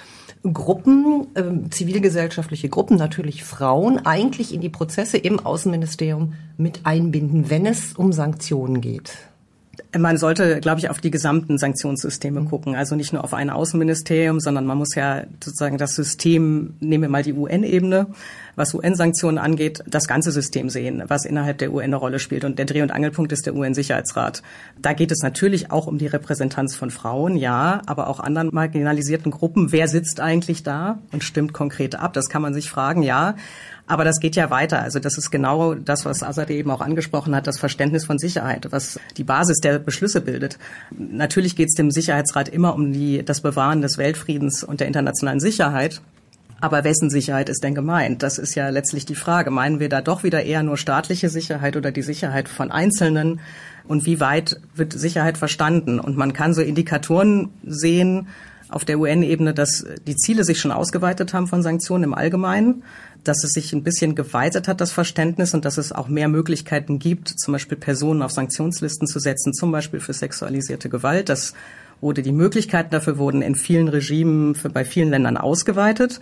Gruppen, 0.54 1.28
äh, 1.34 1.70
zivilgesellschaftliche 1.70 2.70
Gruppen, 2.70 2.98
natürlich 2.98 3.44
Frauen, 3.44 4.06
eigentlich 4.06 4.54
in 4.54 4.62
die 4.62 4.70
Prozesse 4.70 5.18
im 5.18 5.40
Außenministerium 5.40 6.34
mit 6.58 6.82
einbinden, 6.84 7.50
wenn 7.50 7.66
es 7.66 7.94
um 7.94 8.12
Sanktionen 8.14 8.82
geht? 8.82 9.18
Man 9.98 10.18
sollte, 10.18 10.60
glaube 10.60 10.80
ich, 10.80 10.90
auf 10.90 11.00
die 11.00 11.12
gesamten 11.12 11.58
Sanktionssysteme 11.58 12.42
mhm. 12.42 12.50
gucken. 12.50 12.76
Also 12.76 12.96
nicht 12.96 13.14
nur 13.14 13.24
auf 13.24 13.34
ein 13.34 13.50
Außenministerium, 13.50 14.40
sondern 14.40 14.66
man 14.66 14.78
muss 14.78 14.96
ja 14.96 15.24
sozusagen 15.44 15.78
das 15.78 15.96
System, 15.96 16.76
nehmen 16.80 17.04
wir 17.04 17.10
mal 17.10 17.24
die 17.24 17.34
UN-Ebene, 17.34 18.08
was 18.56 18.74
UN-Sanktionen 18.74 19.38
angeht, 19.38 19.84
das 19.86 20.08
ganze 20.08 20.32
System 20.32 20.70
sehen, 20.70 21.04
was 21.08 21.26
innerhalb 21.26 21.58
der 21.58 21.74
UN 21.74 21.86
eine 21.86 21.96
Rolle 21.98 22.20
spielt. 22.20 22.44
Und 22.44 22.58
der 22.58 22.66
Dreh- 22.66 22.82
und 22.82 22.92
Angelpunkt 22.92 23.32
ist 23.32 23.46
der 23.46 23.56
UN-Sicherheitsrat. 23.56 24.42
Da 24.82 24.94
geht 24.94 25.12
es 25.12 25.22
natürlich 25.22 25.72
auch 25.72 25.88
um 25.88 25.98
die 25.98 26.08
Repräsentanz 26.08 26.76
von 26.76 26.90
Frauen, 26.90 27.36
ja, 27.36 27.82
aber 27.86 28.08
auch 28.08 28.20
anderen 28.20 28.50
marginalisierten 28.54 29.32
Gruppen. 29.32 29.72
Wer 29.72 29.88
sitzt 29.88 30.20
eigentlich 30.20 30.64
da 30.64 31.00
und 31.12 31.24
stimmt 31.24 31.54
konkret 31.54 31.96
ab? 31.96 32.14
Das 32.14 32.30
kann 32.30 32.42
man 32.42 32.54
sich 32.54 32.70
fragen, 32.70 33.02
ja. 33.02 33.36
Aber 33.88 34.04
das 34.04 34.20
geht 34.20 34.36
ja 34.36 34.50
weiter. 34.50 34.82
Also 34.82 35.00
das 35.00 35.18
ist 35.18 35.30
genau 35.30 35.76
das, 35.76 36.06
was 36.06 36.24
Azad 36.24 36.50
eben 36.50 36.72
auch 36.72 36.82
angesprochen 36.82 37.36
hat, 37.36 37.46
das 37.46 37.60
Verständnis 37.60 38.06
von 38.06 38.18
Sicherheit, 38.18 38.68
was 38.72 39.00
die 39.18 39.24
Basis 39.24 39.60
der 39.60 39.78
Beschlüsse 39.86 40.22
bildet. 40.22 40.58
Natürlich 40.92 41.56
geht 41.56 41.70
es 41.70 41.76
dem 41.76 41.92
Sicherheitsrat 41.92 42.50
immer 42.50 42.76
um 42.76 42.92
die, 42.92 43.24
das 43.24 43.42
Bewahren 43.42 43.82
des 43.82 43.98
Weltfriedens 43.98 44.64
und 44.64 44.80
der 44.80 44.88
internationalen 44.88 45.40
Sicherheit. 45.40 46.02
Aber 46.62 46.84
wessen 46.84 47.10
Sicherheit 47.10 47.50
ist 47.50 47.64
denn 47.64 47.76
gemeint? 47.76 48.24
Das 48.24 48.38
ist 48.38 48.56
ja 48.56 48.70
letztlich 48.70 49.06
die 49.06 49.16
Frage. 49.16 49.52
Meinen 49.52 49.80
wir 49.80 49.90
da 49.90 50.02
doch 50.02 50.24
wieder 50.24 50.44
eher 50.44 50.64
nur 50.64 50.78
staatliche 50.78 51.30
Sicherheit 51.30 51.76
oder 51.76 51.92
die 51.92 52.02
Sicherheit 52.02 52.50
von 52.50 52.72
Einzelnen? 52.72 53.40
Und 53.88 54.06
wie 54.06 54.20
weit 54.20 54.60
wird 54.74 54.94
Sicherheit 54.94 55.38
verstanden? 55.38 56.00
Und 56.00 56.18
man 56.18 56.34
kann 56.34 56.54
so 56.54 56.62
Indikatoren 56.62 57.50
sehen 57.64 58.28
auf 58.70 58.84
der 58.86 59.00
UN-Ebene, 59.00 59.54
dass 59.54 59.86
die 60.08 60.16
Ziele 60.16 60.44
sich 60.44 60.60
schon 60.60 60.72
ausgeweitet 60.72 61.34
haben 61.34 61.48
von 61.48 61.62
Sanktionen 61.62 62.06
im 62.06 62.14
Allgemeinen 62.14 62.84
dass 63.28 63.44
es 63.44 63.52
sich 63.52 63.74
ein 63.74 63.84
bisschen 63.84 64.16
geweitet 64.16 64.68
hat, 64.68 64.82
das 64.82 64.92
Verständnis, 64.92 65.54
und 65.54 65.66
dass 65.66 65.78
es 65.78 65.92
auch 65.92 66.08
mehr 66.08 66.28
Möglichkeiten 66.28 67.00
gibt, 67.00 67.30
zum 67.30 67.54
Beispiel 67.54 67.78
Personen 67.78 68.22
auf 68.22 68.32
Sanktionslisten 68.32 69.08
zu 69.08 69.20
setzen, 69.20 69.54
zum 69.54 69.72
Beispiel 69.72 70.00
für 70.00 70.14
sexualisierte 70.14 70.90
Gewalt. 70.90 71.30
Das 71.30 71.54
wurde, 72.02 72.22
die 72.22 72.32
Möglichkeiten 72.32 72.92
dafür 72.92 73.18
wurden 73.18 73.42
in 73.42 73.56
vielen 73.56 73.88
Regimen 73.88 74.56
für, 74.56 74.70
bei 74.70 74.86
vielen 74.86 75.10
Ländern 75.10 75.38
ausgeweitet. 75.38 76.20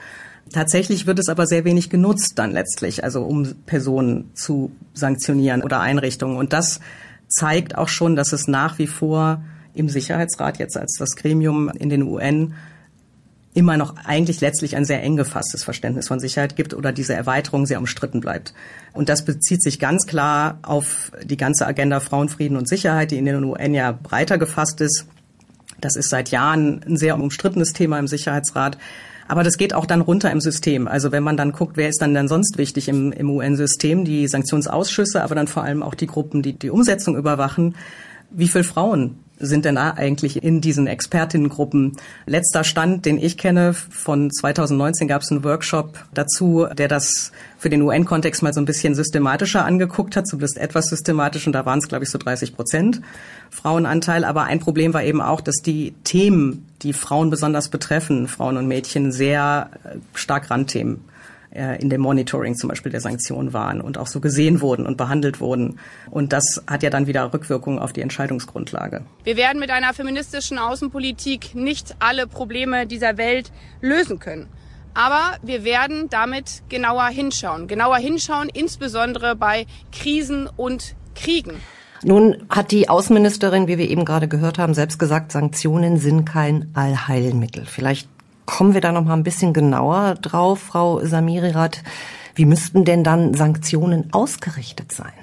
Tatsächlich 0.52 1.08
wird 1.08 1.20
es 1.20 1.30
aber 1.30 1.46
sehr 1.46 1.66
wenig 1.66 1.90
genutzt 1.90 2.34
dann 2.36 2.52
letztlich, 2.52 3.04
also 3.04 3.24
um 3.24 3.54
Personen 3.66 4.32
zu 4.34 4.72
sanktionieren 4.94 5.64
oder 5.64 5.80
Einrichtungen. 5.80 6.38
Und 6.38 6.54
das 6.54 6.80
zeigt 7.28 7.78
auch 7.78 7.88
schon, 7.88 8.16
dass 8.16 8.34
es 8.34 8.48
nach 8.48 8.78
wie 8.78 8.88
vor 8.88 9.44
im 9.74 9.90
Sicherheitsrat 9.90 10.60
jetzt 10.60 10.78
als 10.78 10.98
das 11.00 11.16
Gremium 11.16 11.70
in 11.70 11.90
den 11.90 12.04
UN 12.04 12.54
immer 13.54 13.78
noch 13.78 13.96
eigentlich 14.06 14.42
letztlich 14.42 14.76
ein 14.76 14.86
sehr 14.86 15.04
eng 15.04 15.16
gefasstes 15.16 15.64
Verständnis 15.64 16.08
von 16.08 16.20
Sicherheit 16.20 16.56
gibt 16.56 16.74
oder 16.74 16.92
diese 16.92 17.14
Erweiterung 17.14 17.66
sehr 17.66 17.80
umstritten 17.80 18.20
bleibt. 18.20 18.54
Und 18.94 19.10
das 19.10 19.26
bezieht 19.26 19.62
sich 19.62 19.80
ganz 19.80 20.08
klar 20.08 20.58
auf 20.64 21.12
die 21.24 21.38
ganze 21.38 21.68
Agenda 21.68 22.00
Frauenfrieden 22.00 22.58
und 22.58 22.68
Sicherheit, 22.68 23.12
die 23.12 23.18
in 23.18 23.26
den 23.26 23.44
UN 23.44 23.74
ja 23.74 23.92
breiter 23.92 24.38
gefasst 24.38 24.82
ist. 24.82 25.06
Das 25.80 25.96
ist 25.96 26.10
seit 26.10 26.32
Jahren 26.32 26.82
ein 26.88 26.98
sehr 26.98 27.16
umstrittenes 27.16 27.74
Thema 27.74 28.00
im 28.00 28.08
Sicherheitsrat. 28.08 28.78
Aber 29.28 29.44
das 29.44 29.58
geht 29.58 29.74
auch 29.74 29.86
dann 29.86 30.02
runter 30.02 30.32
im 30.32 30.42
System. 30.42 30.88
Also 30.88 31.12
wenn 31.12 31.24
man 31.24 31.38
dann 31.38 31.54
guckt, 31.54 31.78
wer 31.78 31.90
ist 31.90 32.02
dann 32.02 32.14
denn 32.14 32.28
sonst 32.28 32.58
wichtig 32.58 32.90
im, 32.90 33.12
im 33.12 33.30
UN-System? 33.30 34.04
Die 34.04 34.28
Sanktionsausschüsse, 34.28 35.24
aber 35.24 35.36
dann 35.36 35.48
vor 35.48 35.64
allem 35.64 35.82
auch 35.82 35.96
die 35.96 36.08
Gruppen, 36.08 36.42
die 36.42 36.54
die 36.54 36.70
Umsetzung 36.70 37.16
überwachen. 37.16 37.76
Wie 38.36 38.48
viele 38.48 38.64
Frauen 38.64 39.20
sind 39.38 39.66
denn 39.66 39.76
da 39.76 39.92
eigentlich 39.92 40.42
in 40.42 40.60
diesen 40.60 40.88
Expertinnengruppen? 40.88 41.98
Letzter 42.26 42.64
Stand, 42.64 43.06
den 43.06 43.20
ich 43.20 43.38
kenne, 43.38 43.74
von 43.74 44.32
2019 44.32 45.08
gab 45.08 45.22
es 45.22 45.32
einen 45.32 45.44
Workshop 45.44 46.04
dazu, 46.16 46.66
der 46.76 46.88
das 46.88 47.32
für 47.60 47.70
den 47.70 47.84
UN-Kontext 47.84 48.42
mal 48.42 48.54
so 48.54 48.60
ein 48.60 48.66
bisschen 48.66 48.96
systematischer 48.96 49.66
angeguckt 49.66 50.16
hat, 50.16 50.28
zumindest 50.28 50.58
etwas 50.58 50.88
systematisch, 50.88 51.46
und 51.46 51.54
da 51.54 51.66
waren 51.68 51.78
es, 51.78 51.88
glaube 51.88 52.06
ich, 52.06 52.10
so 52.10 52.18
30 52.18 52.56
Prozent 52.56 53.02
Frauenanteil. 53.52 54.24
Aber 54.24 54.46
ein 54.46 54.60
Problem 54.60 54.94
war 54.96 55.04
eben 55.04 55.22
auch, 55.22 55.42
dass 55.42 55.58
die 55.58 55.94
Themen, 56.04 56.68
die 56.82 56.94
Frauen 56.94 57.30
besonders 57.30 57.70
betreffen, 57.70 58.28
Frauen 58.28 58.58
und 58.58 58.68
Mädchen, 58.68 59.12
sehr 59.12 59.70
äh, 59.84 59.98
stark 60.16 60.50
Randthemen 60.50 61.02
äh, 61.54 61.82
in 61.82 61.90
dem 61.90 62.02
Monitoring 62.02 62.56
zum 62.56 62.70
Beispiel 62.70 62.92
der 62.92 63.02
Sanktionen 63.02 63.54
waren 63.54 63.82
und 63.82 63.98
auch 63.98 64.08
so 64.08 64.20
gesehen 64.20 64.62
wurden 64.62 64.86
und 64.86 64.98
behandelt 64.98 65.40
wurden. 65.40 65.80
Und 66.10 66.34
das 66.34 66.64
hat 66.68 66.84
ja 66.84 66.90
dann 66.90 67.08
wieder 67.08 67.34
Rückwirkungen 67.34 67.80
auf 67.80 67.94
die 67.94 68.02
Entscheidungsgrundlage. 68.02 69.04
Wir 69.24 69.38
werden 69.38 69.60
mit 69.60 69.70
einer 69.70 69.94
feministischen 69.94 70.58
Außenpolitik 70.58 71.56
nicht 71.56 71.96
alle 72.00 72.28
Probleme 72.28 72.88
dieser 72.88 73.18
Welt 73.18 73.52
lösen 73.82 74.20
können. 74.20 74.48
Aber 74.96 75.38
wir 75.42 75.64
werden 75.64 76.08
damit 76.10 76.64
genauer 76.70 77.08
hinschauen. 77.08 77.68
Genauer 77.68 77.98
hinschauen, 77.98 78.50
insbesondere 78.50 79.36
bei 79.36 79.66
Krisen 79.92 80.48
und 80.56 80.96
Kriegen. 81.16 81.54
Nun 82.04 82.44
hat 82.50 82.72
die 82.72 82.90
Außenministerin, 82.90 83.68
wie 83.68 83.78
wir 83.78 83.90
eben 83.90 84.06
gerade 84.06 84.28
gehört 84.28 84.60
haben, 84.60 84.74
selbst 84.74 85.00
gesagt, 85.00 85.32
Sanktionen 85.32 85.98
sind 85.98 86.26
kein 86.26 86.70
Allheilmittel. 86.74 87.66
Vielleicht 87.66 88.10
kommen 88.46 88.74
wir 88.74 88.82
da 88.82 88.92
noch 88.92 89.04
mal 89.04 89.14
ein 89.14 89.24
bisschen 89.24 89.54
genauer 89.54 90.16
drauf, 90.16 90.60
Frau 90.60 91.04
Samirirat. 91.06 91.84
Wie 92.36 92.46
müssten 92.46 92.86
denn 92.86 93.04
dann 93.04 93.34
Sanktionen 93.34 94.12
ausgerichtet 94.12 94.92
sein? 94.92 95.14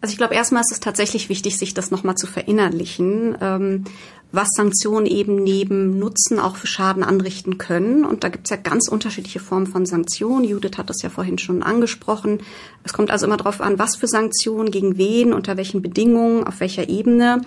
Also 0.00 0.12
ich 0.12 0.18
glaube, 0.18 0.34
erstmal 0.34 0.60
ist 0.60 0.72
es 0.72 0.80
tatsächlich 0.80 1.28
wichtig, 1.28 1.58
sich 1.58 1.74
das 1.74 1.90
nochmal 1.90 2.16
zu 2.16 2.26
verinnerlichen. 2.26 3.36
Ähm, 3.40 3.84
was 4.32 4.48
Sanktionen 4.54 5.06
eben 5.06 5.42
neben 5.42 5.98
Nutzen 5.98 6.38
auch 6.38 6.56
für 6.56 6.66
Schaden 6.66 7.04
anrichten 7.04 7.58
können. 7.58 8.04
Und 8.04 8.24
da 8.24 8.28
gibt 8.28 8.46
es 8.46 8.50
ja 8.50 8.56
ganz 8.56 8.88
unterschiedliche 8.88 9.40
Formen 9.40 9.66
von 9.66 9.86
Sanktionen. 9.86 10.44
Judith 10.44 10.78
hat 10.78 10.90
das 10.90 11.02
ja 11.02 11.10
vorhin 11.10 11.38
schon 11.38 11.62
angesprochen. 11.62 12.40
Es 12.84 12.92
kommt 12.92 13.10
also 13.10 13.26
immer 13.26 13.36
darauf 13.36 13.60
an, 13.60 13.78
was 13.78 13.96
für 13.96 14.08
Sanktionen, 14.08 14.70
gegen 14.70 14.98
wen, 14.98 15.32
unter 15.32 15.56
welchen 15.56 15.80
Bedingungen, 15.80 16.44
auf 16.44 16.60
welcher 16.60 16.88
Ebene. 16.88 17.42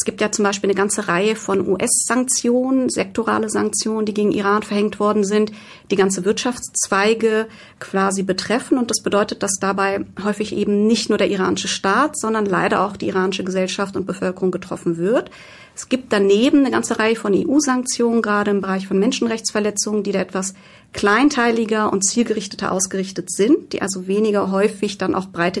Es 0.00 0.06
gibt 0.06 0.22
ja 0.22 0.32
zum 0.32 0.44
Beispiel 0.44 0.70
eine 0.70 0.78
ganze 0.78 1.08
Reihe 1.08 1.36
von 1.36 1.68
US-Sanktionen, 1.68 2.88
sektorale 2.88 3.50
Sanktionen, 3.50 4.06
die 4.06 4.14
gegen 4.14 4.32
Iran 4.32 4.62
verhängt 4.62 4.98
worden 4.98 5.24
sind, 5.24 5.52
die 5.90 5.96
ganze 5.96 6.24
Wirtschaftszweige 6.24 7.46
quasi 7.80 8.22
betreffen. 8.22 8.78
Und 8.78 8.90
das 8.90 9.02
bedeutet, 9.02 9.42
dass 9.42 9.58
dabei 9.60 10.06
häufig 10.24 10.56
eben 10.56 10.86
nicht 10.86 11.10
nur 11.10 11.18
der 11.18 11.28
iranische 11.28 11.68
Staat, 11.68 12.18
sondern 12.18 12.46
leider 12.46 12.80
auch 12.80 12.96
die 12.96 13.08
iranische 13.08 13.44
Gesellschaft 13.44 13.94
und 13.94 14.06
Bevölkerung 14.06 14.50
getroffen 14.50 14.96
wird. 14.96 15.30
Es 15.76 15.90
gibt 15.90 16.14
daneben 16.14 16.60
eine 16.60 16.70
ganze 16.70 16.98
Reihe 16.98 17.14
von 17.14 17.34
EU-Sanktionen, 17.34 18.22
gerade 18.22 18.52
im 18.52 18.62
Bereich 18.62 18.88
von 18.88 18.98
Menschenrechtsverletzungen, 18.98 20.02
die 20.02 20.12
da 20.12 20.20
etwas 20.20 20.54
kleinteiliger 20.94 21.92
und 21.92 22.06
zielgerichteter 22.06 22.72
ausgerichtet 22.72 23.30
sind, 23.30 23.74
die 23.74 23.82
also 23.82 24.06
weniger 24.06 24.50
häufig 24.50 24.96
dann 24.96 25.14
auch 25.14 25.26
breite 25.26 25.60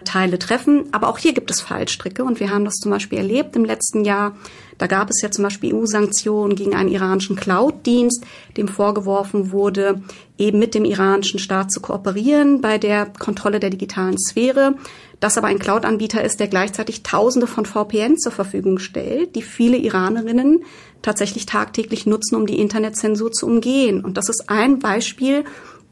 Gesellschaftsteile 0.00 0.38
treffen. 0.38 0.84
Aber 0.92 1.08
auch 1.08 1.18
hier 1.18 1.32
gibt 1.32 1.50
es 1.50 1.60
Fallstricke 1.60 2.24
und 2.24 2.40
wir 2.40 2.50
haben 2.50 2.64
das 2.64 2.74
zum 2.76 2.90
Beispiel 2.90 3.18
erlebt 3.18 3.56
im 3.56 3.64
letzten 3.64 4.04
Jahr. 4.04 4.34
Da 4.78 4.86
gab 4.86 5.10
es 5.10 5.20
ja 5.20 5.30
zum 5.30 5.44
Beispiel 5.44 5.74
EU-Sanktionen 5.74 6.54
gegen 6.54 6.74
einen 6.74 6.90
iranischen 6.90 7.36
Cloud-Dienst, 7.36 8.24
dem 8.56 8.68
vorgeworfen 8.68 9.52
wurde, 9.52 10.02
eben 10.38 10.58
mit 10.58 10.74
dem 10.74 10.84
iranischen 10.84 11.38
Staat 11.38 11.70
zu 11.70 11.80
kooperieren 11.80 12.60
bei 12.60 12.78
der 12.78 13.06
Kontrolle 13.06 13.60
der 13.60 13.70
digitalen 13.70 14.18
Sphäre 14.18 14.74
das 15.20 15.36
aber 15.36 15.48
ein 15.48 15.58
Cloud-Anbieter 15.58 16.24
ist, 16.24 16.40
der 16.40 16.48
gleichzeitig 16.48 17.02
Tausende 17.02 17.46
von 17.46 17.66
VPN 17.66 18.16
zur 18.16 18.32
Verfügung 18.32 18.78
stellt, 18.78 19.36
die 19.36 19.42
viele 19.42 19.76
Iranerinnen 19.76 20.64
tatsächlich 21.02 21.44
tagtäglich 21.44 22.06
nutzen, 22.06 22.36
um 22.36 22.46
die 22.46 22.58
Internetzensur 22.58 23.30
zu 23.30 23.46
umgehen. 23.46 24.02
Und 24.02 24.16
das 24.16 24.30
ist 24.30 24.48
ein 24.48 24.78
Beispiel, 24.78 25.44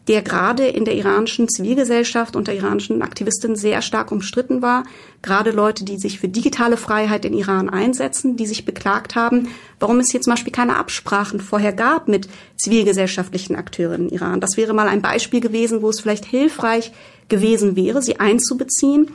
der 0.09 0.23
gerade 0.23 0.67
in 0.67 0.87
der 0.87 0.95
iranischen 0.97 1.49
Zivilgesellschaft 1.49 2.35
unter 2.35 2.55
iranischen 2.55 3.03
Aktivistinnen 3.03 3.57
sehr 3.57 3.83
stark 3.83 4.11
umstritten 4.11 4.63
war. 4.63 4.85
Gerade 5.21 5.51
Leute, 5.51 5.85
die 5.85 5.99
sich 5.99 6.19
für 6.19 6.29
digitale 6.29 6.79
Freiheit 6.79 7.27
in 7.27 7.35
Iran 7.35 7.69
einsetzen, 7.69 8.37
die 8.37 8.47
sich 8.47 8.65
beklagt 8.65 9.15
haben, 9.15 9.49
warum 9.79 10.01
es 10.01 10.11
hier 10.11 10.23
zum 10.23 10.33
Beispiel 10.33 10.53
keine 10.53 10.77
Absprachen 10.77 11.41
vorher 11.41 11.75
gab 11.75 12.09
mit 12.09 12.29
zivilgesellschaftlichen 12.57 13.55
Akteuren 13.55 14.09
in 14.09 14.15
Iran. 14.15 14.41
Das 14.41 14.57
wäre 14.57 14.73
mal 14.73 14.89
ein 14.89 15.03
Beispiel 15.03 15.41
gewesen, 15.41 15.83
wo 15.83 15.91
es 15.91 16.01
vielleicht 16.01 16.25
hilfreich 16.25 16.91
gewesen 17.29 17.77
wäre, 17.77 18.01
sie 18.01 18.19
einzubeziehen 18.19 19.11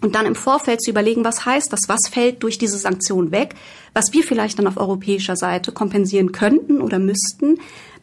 und 0.00 0.14
dann 0.14 0.26
im 0.26 0.34
Vorfeld 0.36 0.80
zu 0.80 0.90
überlegen, 0.90 1.24
was 1.24 1.44
heißt 1.44 1.72
das, 1.72 1.88
was 1.88 2.08
fällt 2.08 2.42
durch 2.42 2.58
diese 2.58 2.78
Sanktion 2.78 3.32
weg, 3.32 3.54
was 3.94 4.12
wir 4.12 4.22
vielleicht 4.22 4.58
dann 4.58 4.68
auf 4.68 4.76
europäischer 4.76 5.36
Seite 5.36 5.72
kompensieren 5.72 6.30
könnten 6.30 6.80
oder 6.80 6.98
müssten. 6.98 7.58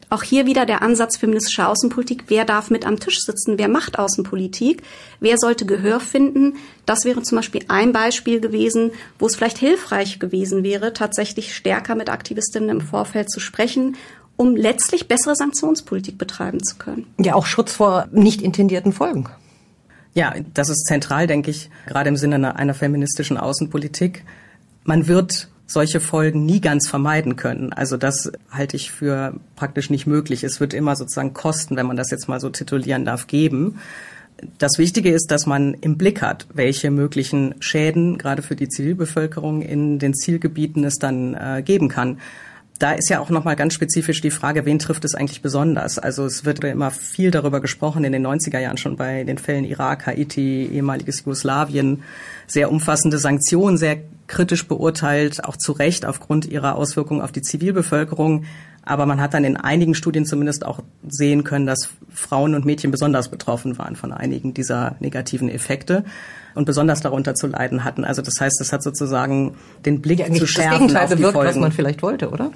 Auch 0.08 0.22
hier 0.22 0.46
wieder 0.46 0.66
der 0.66 0.82
Ansatz 0.82 1.16
feministischer 1.16 1.68
Außenpolitik. 1.68 2.24
Wer 2.28 2.44
darf 2.44 2.70
mit 2.70 2.86
am 2.86 3.00
Tisch 3.00 3.20
sitzen? 3.20 3.58
Wer 3.58 3.68
macht 3.68 3.98
Außenpolitik? 3.98 4.82
Wer 5.18 5.36
sollte 5.36 5.66
Gehör 5.66 5.98
finden? 5.98 6.54
Das 6.84 7.04
wäre 7.04 7.22
zum 7.22 7.36
Beispiel 7.36 7.64
ein 7.68 7.92
Beispiel 7.92 8.40
gewesen, 8.40 8.92
wo 9.18 9.26
es 9.26 9.34
vielleicht 9.34 9.58
hilfreich 9.58 10.20
gewesen 10.20 10.62
wäre, 10.62 10.92
tatsächlich 10.92 11.54
stärker 11.54 11.96
mit 11.96 12.08
Aktivistinnen 12.08 12.68
im 12.68 12.80
Vorfeld 12.80 13.30
zu 13.30 13.40
sprechen 13.40 13.96
um 14.36 14.54
letztlich 14.54 15.08
bessere 15.08 15.34
Sanktionspolitik 15.34 16.18
betreiben 16.18 16.62
zu 16.62 16.76
können. 16.76 17.06
Ja, 17.18 17.34
auch 17.34 17.46
Schutz 17.46 17.72
vor 17.72 18.06
nicht 18.12 18.42
intendierten 18.42 18.92
Folgen. 18.92 19.28
Ja, 20.14 20.34
das 20.54 20.68
ist 20.68 20.86
zentral, 20.86 21.26
denke 21.26 21.50
ich, 21.50 21.70
gerade 21.86 22.08
im 22.08 22.16
Sinne 22.16 22.36
einer, 22.36 22.56
einer 22.56 22.74
feministischen 22.74 23.36
Außenpolitik. 23.36 24.24
Man 24.84 25.08
wird 25.08 25.48
solche 25.66 26.00
Folgen 26.00 26.46
nie 26.46 26.60
ganz 26.60 26.88
vermeiden 26.88 27.36
können. 27.36 27.72
Also 27.72 27.96
das 27.96 28.30
halte 28.50 28.76
ich 28.76 28.92
für 28.92 29.34
praktisch 29.56 29.90
nicht 29.90 30.06
möglich. 30.06 30.44
Es 30.44 30.60
wird 30.60 30.74
immer 30.74 30.96
sozusagen 30.96 31.34
Kosten, 31.34 31.76
wenn 31.76 31.86
man 31.86 31.96
das 31.96 32.10
jetzt 32.10 32.28
mal 32.28 32.40
so 32.40 32.50
titulieren 32.50 33.04
darf, 33.04 33.26
geben. 33.26 33.78
Das 34.58 34.78
Wichtige 34.78 35.10
ist, 35.10 35.30
dass 35.30 35.46
man 35.46 35.74
im 35.74 35.96
Blick 35.96 36.22
hat, 36.22 36.46
welche 36.52 36.90
möglichen 36.90 37.54
Schäden 37.58 38.18
gerade 38.18 38.42
für 38.42 38.54
die 38.54 38.68
Zivilbevölkerung 38.68 39.62
in 39.62 39.98
den 39.98 40.14
Zielgebieten 40.14 40.84
es 40.84 40.96
dann 40.96 41.34
äh, 41.34 41.62
geben 41.62 41.88
kann 41.88 42.18
da 42.78 42.92
ist 42.92 43.08
ja 43.08 43.20
auch 43.20 43.30
nochmal 43.30 43.56
ganz 43.56 43.74
spezifisch 43.74 44.20
die 44.20 44.30
Frage, 44.30 44.66
wen 44.66 44.78
trifft 44.78 45.04
es 45.04 45.14
eigentlich 45.14 45.42
besonders? 45.42 45.98
Also 45.98 46.24
es 46.24 46.44
wird 46.44 46.62
immer 46.64 46.90
viel 46.90 47.30
darüber 47.30 47.60
gesprochen 47.60 48.04
in 48.04 48.12
den 48.12 48.26
90er 48.26 48.58
Jahren 48.58 48.76
schon 48.76 48.96
bei 48.96 49.24
den 49.24 49.38
Fällen 49.38 49.64
Irak, 49.64 50.06
Haiti, 50.06 50.66
ehemaliges 50.72 51.20
Jugoslawien, 51.20 52.02
sehr 52.46 52.70
umfassende 52.70 53.18
Sanktionen, 53.18 53.78
sehr 53.78 53.98
kritisch 54.26 54.66
beurteilt, 54.66 55.44
auch 55.44 55.56
zu 55.56 55.72
Recht 55.72 56.06
aufgrund 56.06 56.46
ihrer 56.46 56.74
Auswirkungen 56.74 57.20
auf 57.20 57.32
die 57.32 57.42
Zivilbevölkerung. 57.42 58.44
Aber 58.82 59.06
man 59.06 59.20
hat 59.20 59.34
dann 59.34 59.44
in 59.44 59.56
einigen 59.56 59.94
Studien 59.94 60.26
zumindest 60.26 60.64
auch 60.64 60.80
sehen 61.08 61.42
können, 61.42 61.66
dass 61.66 61.90
Frauen 62.08 62.54
und 62.54 62.64
Mädchen 62.64 62.90
besonders 62.90 63.28
betroffen 63.28 63.78
waren 63.78 63.96
von 63.96 64.12
einigen 64.12 64.54
dieser 64.54 64.96
negativen 65.00 65.48
Effekte 65.48 66.04
und 66.54 66.64
besonders 66.64 67.00
darunter 67.00 67.34
zu 67.34 67.48
leiden 67.48 67.84
hatten. 67.84 68.04
Also 68.04 68.22
das 68.22 68.40
heißt, 68.40 68.56
das 68.60 68.72
hat 68.72 68.82
sozusagen 68.82 69.56
den 69.84 70.00
Blick 70.00 70.20
ja, 70.20 70.32
zu 70.32 70.46
schärfen 70.46 70.70
das 70.70 70.78
Gegenteil 70.78 71.02
auf 71.04 71.10
die 71.10 71.16
bewirkt, 71.16 71.34
Folgen. 71.34 71.48
was 71.50 71.56
man 71.56 71.72
vielleicht 71.72 72.02
wollte, 72.02 72.30
oder? 72.30 72.52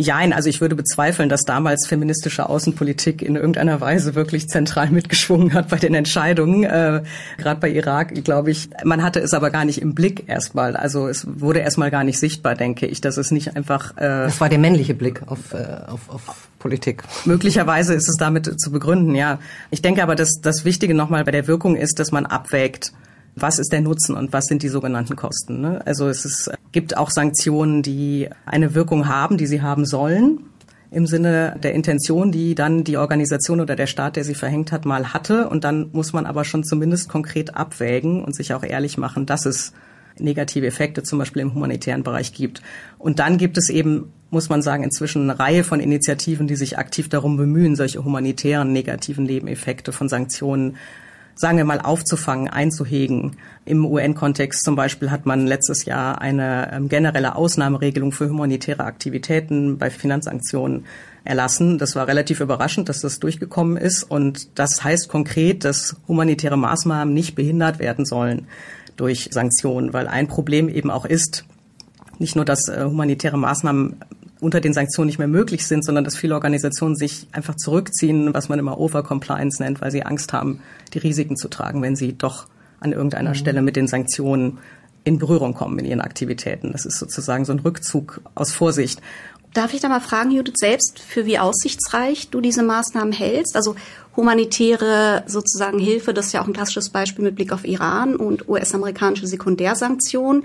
Jein, 0.00 0.32
also 0.32 0.48
ich 0.48 0.60
würde 0.60 0.76
bezweifeln, 0.76 1.28
dass 1.28 1.42
damals 1.42 1.88
feministische 1.88 2.48
Außenpolitik 2.48 3.20
in 3.20 3.34
irgendeiner 3.34 3.80
Weise 3.80 4.14
wirklich 4.14 4.46
zentral 4.46 4.90
mitgeschwungen 4.90 5.52
hat 5.54 5.68
bei 5.70 5.76
den 5.76 5.92
Entscheidungen. 5.94 6.62
Äh, 6.62 7.02
Gerade 7.36 7.60
bei 7.60 7.68
Irak, 7.68 8.14
glaube 8.24 8.52
ich, 8.52 8.70
man 8.84 9.02
hatte 9.02 9.18
es 9.18 9.34
aber 9.34 9.50
gar 9.50 9.64
nicht 9.64 9.82
im 9.82 9.94
Blick 9.94 10.28
erstmal. 10.28 10.76
Also 10.76 11.08
es 11.08 11.26
wurde 11.40 11.58
erstmal 11.58 11.90
gar 11.90 12.04
nicht 12.04 12.20
sichtbar, 12.20 12.54
denke 12.54 12.86
ich, 12.86 13.00
dass 13.00 13.16
es 13.16 13.32
nicht 13.32 13.56
einfach. 13.56 13.96
Äh, 13.96 14.26
das 14.26 14.40
war 14.40 14.48
der 14.48 14.58
männliche 14.58 14.94
Blick 14.94 15.22
auf, 15.26 15.52
äh, 15.52 15.80
auf, 15.88 16.08
auf 16.08 16.48
Politik. 16.60 17.02
Möglicherweise 17.24 17.94
ist 17.94 18.08
es 18.08 18.16
damit 18.16 18.60
zu 18.60 18.70
begründen, 18.70 19.16
ja. 19.16 19.40
Ich 19.70 19.82
denke 19.82 20.04
aber, 20.04 20.14
dass 20.14 20.40
das 20.40 20.64
Wichtige 20.64 20.94
nochmal 20.94 21.24
bei 21.24 21.32
der 21.32 21.48
Wirkung 21.48 21.74
ist, 21.74 21.98
dass 21.98 22.12
man 22.12 22.24
abwägt 22.24 22.92
was 23.40 23.58
ist 23.58 23.72
der 23.72 23.80
Nutzen 23.80 24.14
und 24.14 24.32
was 24.32 24.46
sind 24.46 24.62
die 24.62 24.68
sogenannten 24.68 25.16
Kosten. 25.16 25.60
Ne? 25.60 25.80
Also 25.86 26.08
es 26.08 26.24
ist, 26.24 26.50
gibt 26.72 26.96
auch 26.96 27.10
Sanktionen, 27.10 27.82
die 27.82 28.28
eine 28.46 28.74
Wirkung 28.74 29.08
haben, 29.08 29.36
die 29.36 29.46
sie 29.46 29.62
haben 29.62 29.84
sollen 29.84 30.40
im 30.90 31.06
Sinne 31.06 31.56
der 31.62 31.74
Intention, 31.74 32.32
die 32.32 32.54
dann 32.54 32.82
die 32.82 32.96
Organisation 32.96 33.60
oder 33.60 33.76
der 33.76 33.86
Staat, 33.86 34.16
der 34.16 34.24
sie 34.24 34.34
verhängt 34.34 34.72
hat, 34.72 34.86
mal 34.86 35.12
hatte. 35.12 35.48
Und 35.48 35.64
dann 35.64 35.90
muss 35.92 36.12
man 36.12 36.24
aber 36.24 36.44
schon 36.44 36.64
zumindest 36.64 37.08
konkret 37.08 37.54
abwägen 37.54 38.24
und 38.24 38.34
sich 38.34 38.54
auch 38.54 38.62
ehrlich 38.62 38.96
machen, 38.96 39.26
dass 39.26 39.44
es 39.44 39.72
negative 40.18 40.66
Effekte 40.66 41.02
zum 41.02 41.18
Beispiel 41.18 41.42
im 41.42 41.54
humanitären 41.54 42.02
Bereich 42.02 42.32
gibt. 42.32 42.62
Und 42.98 43.18
dann 43.18 43.38
gibt 43.38 43.58
es 43.58 43.68
eben, 43.68 44.12
muss 44.30 44.48
man 44.48 44.62
sagen, 44.62 44.82
inzwischen 44.82 45.30
eine 45.30 45.38
Reihe 45.38 45.62
von 45.62 45.80
Initiativen, 45.80 46.46
die 46.46 46.56
sich 46.56 46.78
aktiv 46.78 47.08
darum 47.08 47.36
bemühen, 47.36 47.76
solche 47.76 48.02
humanitären 48.04 48.72
negativen 48.72 49.24
Nebeneffekte 49.24 49.92
von 49.92 50.08
Sanktionen 50.08 50.76
sagen 51.38 51.56
wir 51.56 51.64
mal, 51.64 51.80
aufzufangen, 51.80 52.48
einzuhegen. 52.48 53.36
Im 53.64 53.86
UN-Kontext 53.86 54.64
zum 54.64 54.74
Beispiel 54.74 55.12
hat 55.12 55.24
man 55.24 55.46
letztes 55.46 55.84
Jahr 55.84 56.20
eine 56.20 56.72
ähm, 56.72 56.88
generelle 56.88 57.36
Ausnahmeregelung 57.36 58.10
für 58.10 58.28
humanitäre 58.28 58.82
Aktivitäten 58.82 59.78
bei 59.78 59.88
Finanzsanktionen 59.88 60.84
erlassen. 61.22 61.78
Das 61.78 61.94
war 61.94 62.08
relativ 62.08 62.40
überraschend, 62.40 62.88
dass 62.88 63.02
das 63.02 63.20
durchgekommen 63.20 63.76
ist. 63.76 64.02
Und 64.02 64.58
das 64.58 64.82
heißt 64.82 65.08
konkret, 65.08 65.64
dass 65.64 65.94
humanitäre 66.08 66.58
Maßnahmen 66.58 67.14
nicht 67.14 67.36
behindert 67.36 67.78
werden 67.78 68.04
sollen 68.04 68.48
durch 68.96 69.28
Sanktionen, 69.30 69.92
weil 69.92 70.08
ein 70.08 70.26
Problem 70.26 70.68
eben 70.68 70.90
auch 70.90 71.04
ist, 71.04 71.44
nicht 72.18 72.34
nur, 72.34 72.44
dass 72.44 72.68
äh, 72.68 72.84
humanitäre 72.84 73.38
Maßnahmen 73.38 73.96
unter 74.40 74.60
den 74.60 74.72
Sanktionen 74.72 75.06
nicht 75.06 75.18
mehr 75.18 75.28
möglich 75.28 75.66
sind, 75.66 75.84
sondern 75.84 76.04
dass 76.04 76.16
viele 76.16 76.34
Organisationen 76.34 76.96
sich 76.96 77.26
einfach 77.32 77.56
zurückziehen, 77.56 78.32
was 78.34 78.48
man 78.48 78.58
immer 78.58 78.78
Overcompliance 78.78 79.62
nennt, 79.62 79.80
weil 79.80 79.90
sie 79.90 80.04
Angst 80.04 80.32
haben, 80.32 80.60
die 80.94 80.98
Risiken 80.98 81.36
zu 81.36 81.48
tragen, 81.48 81.82
wenn 81.82 81.96
sie 81.96 82.16
doch 82.16 82.46
an 82.80 82.92
irgendeiner 82.92 83.30
mhm. 83.30 83.34
Stelle 83.34 83.62
mit 83.62 83.76
den 83.76 83.88
Sanktionen 83.88 84.58
in 85.04 85.18
Berührung 85.18 85.54
kommen 85.54 85.78
in 85.78 85.86
ihren 85.86 86.00
Aktivitäten. 86.00 86.72
Das 86.72 86.84
ist 86.84 86.98
sozusagen 86.98 87.44
so 87.44 87.52
ein 87.52 87.60
Rückzug 87.60 88.20
aus 88.34 88.52
Vorsicht. 88.52 89.00
Darf 89.54 89.72
ich 89.72 89.80
da 89.80 89.88
mal 89.88 90.00
fragen, 90.00 90.30
Judith, 90.30 90.54
selbst 90.56 91.00
für 91.00 91.24
wie 91.24 91.38
aussichtsreich 91.38 92.28
du 92.28 92.40
diese 92.40 92.62
Maßnahmen 92.62 93.12
hältst? 93.12 93.56
Also 93.56 93.74
humanitäre 94.14 95.22
sozusagen 95.26 95.78
Hilfe, 95.78 96.12
das 96.12 96.26
ist 96.26 96.32
ja 96.32 96.42
auch 96.42 96.46
ein 96.46 96.52
klassisches 96.52 96.90
Beispiel 96.90 97.24
mit 97.24 97.36
Blick 97.36 97.52
auf 97.52 97.64
Iran 97.64 98.16
und 98.16 98.48
US-amerikanische 98.48 99.26
Sekundärsanktionen 99.26 100.44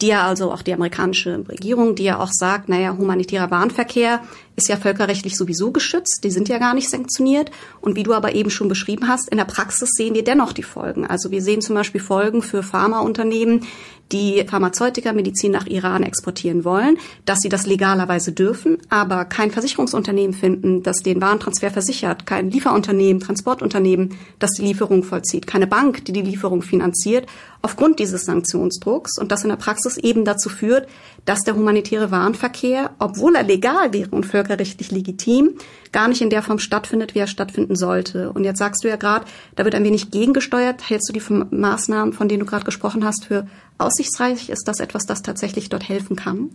die 0.00 0.08
ja 0.08 0.26
also 0.26 0.50
auch 0.52 0.62
die 0.62 0.74
amerikanische 0.74 1.44
Regierung, 1.48 1.94
die 1.94 2.04
ja 2.04 2.18
auch 2.18 2.30
sagt, 2.32 2.68
naja, 2.68 2.96
humanitärer 2.96 3.50
Warenverkehr 3.50 4.20
ist 4.56 4.68
ja 4.68 4.76
völkerrechtlich 4.76 5.36
sowieso 5.36 5.70
geschützt, 5.70 6.20
die 6.24 6.30
sind 6.30 6.48
ja 6.48 6.58
gar 6.58 6.74
nicht 6.74 6.90
sanktioniert. 6.90 7.50
Und 7.80 7.96
wie 7.96 8.02
du 8.02 8.12
aber 8.12 8.34
eben 8.34 8.50
schon 8.50 8.68
beschrieben 8.68 9.08
hast, 9.08 9.28
in 9.28 9.38
der 9.38 9.44
Praxis 9.44 9.90
sehen 9.96 10.14
wir 10.14 10.24
dennoch 10.24 10.52
die 10.52 10.62
Folgen. 10.62 11.06
Also 11.06 11.30
wir 11.30 11.42
sehen 11.42 11.60
zum 11.60 11.74
Beispiel 11.74 12.00
Folgen 12.00 12.42
für 12.42 12.62
Pharmaunternehmen, 12.62 13.66
die 14.14 14.44
Pharmazeutika 14.46 15.12
Medizin 15.12 15.50
nach 15.50 15.66
Iran 15.66 16.04
exportieren 16.04 16.64
wollen, 16.64 16.98
dass 17.26 17.40
sie 17.40 17.48
das 17.48 17.66
legalerweise 17.66 18.32
dürfen, 18.32 18.78
aber 18.88 19.24
kein 19.24 19.50
Versicherungsunternehmen 19.50 20.34
finden, 20.34 20.82
das 20.84 21.02
den 21.02 21.20
Warentransfer 21.20 21.70
versichert, 21.70 22.24
kein 22.24 22.50
Lieferunternehmen, 22.50 23.20
Transportunternehmen, 23.20 24.16
das 24.38 24.52
die 24.52 24.62
Lieferung 24.62 25.02
vollzieht, 25.02 25.48
keine 25.48 25.66
Bank, 25.66 26.04
die 26.04 26.12
die 26.12 26.22
Lieferung 26.22 26.62
finanziert, 26.62 27.26
aufgrund 27.60 27.98
dieses 27.98 28.24
Sanktionsdrucks. 28.24 29.18
Und 29.18 29.32
das 29.32 29.42
in 29.42 29.48
der 29.48 29.56
Praxis 29.56 29.96
eben 29.96 30.24
dazu 30.24 30.48
führt, 30.48 30.86
dass 31.24 31.40
der 31.40 31.56
humanitäre 31.56 32.10
Warenverkehr, 32.10 32.90
obwohl 32.98 33.34
er 33.34 33.42
legal 33.42 33.92
wäre 33.92 34.10
und 34.10 34.26
völkerrechtlich 34.26 34.90
legitim, 34.90 35.56
gar 35.94 36.08
nicht 36.08 36.20
in 36.20 36.28
der 36.28 36.42
Form 36.42 36.58
stattfindet, 36.58 37.14
wie 37.14 37.20
er 37.20 37.28
stattfinden 37.28 37.76
sollte. 37.76 38.32
Und 38.32 38.44
jetzt 38.44 38.58
sagst 38.58 38.82
du 38.82 38.88
ja 38.88 38.96
gerade, 38.96 39.24
da 39.54 39.64
wird 39.64 39.76
ein 39.76 39.84
wenig 39.84 40.10
gegengesteuert. 40.10 40.90
Hältst 40.90 41.08
du 41.08 41.12
die 41.12 41.22
Maßnahmen, 41.54 42.12
von 42.12 42.28
denen 42.28 42.40
du 42.40 42.46
gerade 42.46 42.64
gesprochen 42.64 43.04
hast, 43.04 43.24
für 43.24 43.46
aussichtsreich? 43.78 44.50
Ist 44.50 44.66
das 44.66 44.80
etwas, 44.80 45.06
das 45.06 45.22
tatsächlich 45.22 45.68
dort 45.68 45.88
helfen 45.88 46.16
kann? 46.16 46.50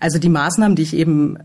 Also 0.00 0.18
die 0.18 0.28
Maßnahmen, 0.28 0.74
die 0.74 0.82
ich 0.82 0.94
eben 0.94 1.38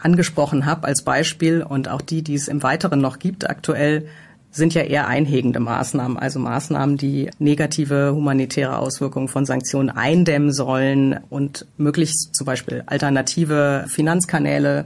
angesprochen 0.00 0.64
habe 0.64 0.86
als 0.86 1.02
Beispiel 1.02 1.62
und 1.62 1.88
auch 1.88 2.00
die, 2.00 2.22
die 2.22 2.34
es 2.34 2.46
im 2.46 2.62
Weiteren 2.62 3.00
noch 3.00 3.18
gibt 3.18 3.50
aktuell, 3.50 4.06
sind 4.52 4.72
ja 4.72 4.82
eher 4.82 5.08
einhegende 5.08 5.58
Maßnahmen, 5.58 6.16
also 6.16 6.38
Maßnahmen, 6.38 6.96
die 6.96 7.30
negative 7.40 8.14
humanitäre 8.14 8.78
Auswirkungen 8.78 9.26
von 9.26 9.44
Sanktionen 9.44 9.90
eindämmen 9.90 10.52
sollen 10.52 11.18
und 11.28 11.66
möglichst 11.76 12.36
zum 12.36 12.46
Beispiel 12.46 12.84
alternative 12.86 13.86
Finanzkanäle 13.88 14.84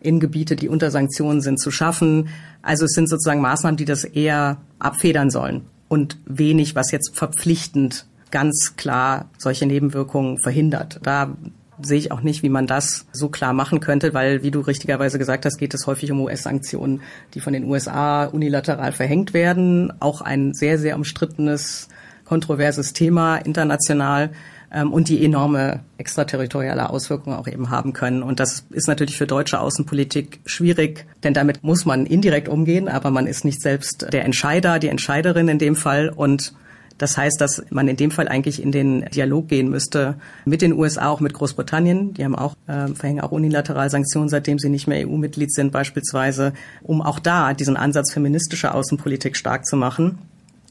in 0.00 0.20
Gebiete, 0.20 0.56
die 0.56 0.68
unter 0.68 0.90
Sanktionen 0.90 1.40
sind, 1.40 1.60
zu 1.60 1.70
schaffen. 1.70 2.28
Also 2.62 2.84
es 2.84 2.92
sind 2.92 3.08
sozusagen 3.08 3.40
Maßnahmen, 3.40 3.76
die 3.76 3.84
das 3.84 4.04
eher 4.04 4.58
abfedern 4.78 5.30
sollen 5.30 5.62
und 5.88 6.18
wenig, 6.26 6.74
was 6.74 6.90
jetzt 6.90 7.16
verpflichtend 7.16 8.06
ganz 8.30 8.74
klar 8.76 9.30
solche 9.38 9.66
Nebenwirkungen 9.66 10.38
verhindert. 10.42 11.00
Da 11.02 11.34
sehe 11.80 11.98
ich 11.98 12.12
auch 12.12 12.22
nicht, 12.22 12.42
wie 12.42 12.48
man 12.48 12.66
das 12.66 13.06
so 13.12 13.28
klar 13.28 13.52
machen 13.52 13.80
könnte, 13.80 14.12
weil, 14.14 14.42
wie 14.42 14.50
du 14.50 14.60
richtigerweise 14.60 15.18
gesagt 15.18 15.46
hast, 15.46 15.58
geht 15.58 15.74
es 15.74 15.86
häufig 15.86 16.10
um 16.10 16.20
US-Sanktionen, 16.20 17.00
die 17.34 17.40
von 17.40 17.52
den 17.52 17.64
USA 17.64 18.24
unilateral 18.24 18.92
verhängt 18.92 19.32
werden. 19.32 19.92
Auch 20.00 20.20
ein 20.20 20.54
sehr, 20.54 20.78
sehr 20.78 20.96
umstrittenes, 20.96 21.88
kontroverses 22.24 22.92
Thema 22.92 23.36
international 23.36 24.30
und 24.70 25.08
die 25.08 25.24
enorme 25.24 25.80
extraterritoriale 25.96 26.90
Auswirkungen 26.90 27.36
auch 27.36 27.48
eben 27.48 27.70
haben 27.70 27.92
können. 27.92 28.22
Und 28.22 28.38
das 28.40 28.66
ist 28.70 28.86
natürlich 28.86 29.16
für 29.16 29.26
deutsche 29.26 29.60
Außenpolitik 29.60 30.40
schwierig, 30.44 31.06
denn 31.24 31.34
damit 31.34 31.62
muss 31.64 31.86
man 31.86 32.06
indirekt 32.06 32.48
umgehen, 32.48 32.88
aber 32.88 33.10
man 33.10 33.26
ist 33.26 33.44
nicht 33.44 33.62
selbst 33.62 34.12
der 34.12 34.24
Entscheider, 34.24 34.78
die 34.78 34.88
Entscheiderin 34.88 35.48
in 35.48 35.58
dem 35.58 35.76
Fall 35.76 36.10
und 36.10 36.52
das 36.98 37.16
heißt, 37.16 37.40
dass 37.40 37.62
man 37.70 37.86
in 37.86 37.96
dem 37.96 38.10
Fall 38.10 38.26
eigentlich 38.26 38.60
in 38.60 38.72
den 38.72 39.04
Dialog 39.14 39.46
gehen 39.46 39.70
müsste 39.70 40.16
mit 40.44 40.62
den 40.62 40.72
USA, 40.72 41.08
auch 41.08 41.20
mit 41.20 41.32
Großbritannien. 41.32 42.12
Die 42.14 42.24
haben 42.24 42.34
auch, 42.34 42.56
äh, 42.66 42.88
verhängen 42.88 43.20
auch 43.20 43.30
unilateral 43.30 43.88
Sanktionen, 43.88 44.28
seitdem 44.28 44.58
sie 44.58 44.68
nicht 44.68 44.88
mehr 44.88 45.08
EU-Mitglied 45.08 45.52
sind 45.52 45.70
beispielsweise, 45.70 46.52
um 46.82 47.00
auch 47.00 47.20
da 47.20 47.54
diesen 47.54 47.76
Ansatz 47.76 48.12
feministischer 48.12 48.74
Außenpolitik 48.74 49.36
stark 49.36 49.64
zu 49.64 49.76
machen 49.76 50.18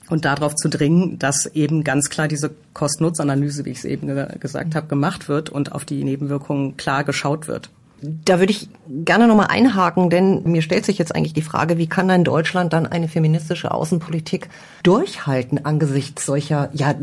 und 0.09 0.25
darauf 0.25 0.55
zu 0.55 0.69
dringen, 0.69 1.19
dass 1.19 1.45
eben 1.47 1.83
ganz 1.83 2.09
klar 2.09 2.27
diese 2.27 2.51
Kost-Nutz-Analyse, 2.73 3.65
wie 3.65 3.71
ich 3.71 3.79
es 3.79 3.85
eben 3.85 4.07
gesagt 4.39 4.75
habe, 4.75 4.87
gemacht 4.87 5.27
wird 5.27 5.49
und 5.49 5.71
auf 5.71 5.85
die 5.85 6.03
Nebenwirkungen 6.03 6.77
klar 6.77 7.03
geschaut 7.03 7.47
wird. 7.47 7.69
Da 8.01 8.39
würde 8.39 8.51
ich 8.51 8.69
gerne 8.87 9.27
nochmal 9.27 9.47
einhaken, 9.49 10.11
denn 10.11 10.43
mir 10.43 10.61
stellt 10.61 10.85
sich 10.85 10.99
jetzt 10.99 11.15
eigentlich 11.15 11.33
die 11.33 11.41
Frage, 11.41 11.79
wie 11.79 11.87
kann 11.87 12.07
denn 12.07 12.23
Deutschland 12.23 12.71
dann 12.71 12.85
eine 12.85 13.07
feministische 13.07 13.71
Außenpolitik 13.71 14.49
durchhalten 14.83 15.65
angesichts 15.65 16.25
solcher 16.25 16.69
ja, 16.73 16.93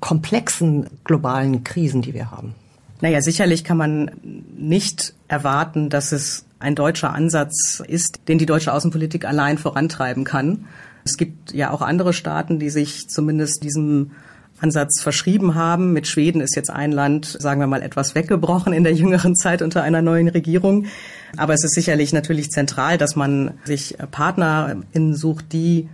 komplexen 0.00 0.86
globalen 1.02 1.64
Krisen, 1.64 2.02
die 2.02 2.14
wir 2.14 2.30
haben? 2.30 2.54
Naja, 3.00 3.20
sicherlich 3.20 3.64
kann 3.64 3.76
man 3.76 4.12
nicht 4.56 5.14
erwarten, 5.26 5.90
dass 5.90 6.12
es 6.12 6.44
ein 6.60 6.76
deutscher 6.76 7.12
Ansatz 7.12 7.82
ist, 7.86 8.20
den 8.28 8.38
die 8.38 8.46
deutsche 8.46 8.72
Außenpolitik 8.72 9.24
allein 9.24 9.58
vorantreiben 9.58 10.22
kann. 10.22 10.66
Es 11.04 11.16
gibt 11.16 11.52
ja 11.52 11.70
auch 11.70 11.82
andere 11.82 12.12
Staaten, 12.12 12.58
die 12.58 12.70
sich 12.70 13.08
zumindest 13.08 13.62
diesem 13.62 14.12
Ansatz 14.60 15.02
verschrieben 15.02 15.54
haben. 15.54 15.92
Mit 15.92 16.06
Schweden 16.06 16.40
ist 16.40 16.56
jetzt 16.56 16.70
ein 16.70 16.92
Land, 16.92 17.36
sagen 17.38 17.60
wir 17.60 17.66
mal, 17.66 17.82
etwas 17.82 18.14
weggebrochen 18.14 18.72
in 18.72 18.84
der 18.84 18.94
jüngeren 18.94 19.36
Zeit 19.36 19.62
unter 19.62 19.82
einer 19.82 20.00
neuen 20.00 20.28
Regierung. 20.28 20.86
Aber 21.36 21.52
es 21.52 21.64
ist 21.64 21.74
sicherlich 21.74 22.12
natürlich 22.12 22.50
zentral, 22.50 22.96
dass 22.96 23.16
man 23.16 23.54
sich 23.64 23.96
PartnerInnen 24.10 25.14
sucht, 25.14 25.52
die 25.52 25.88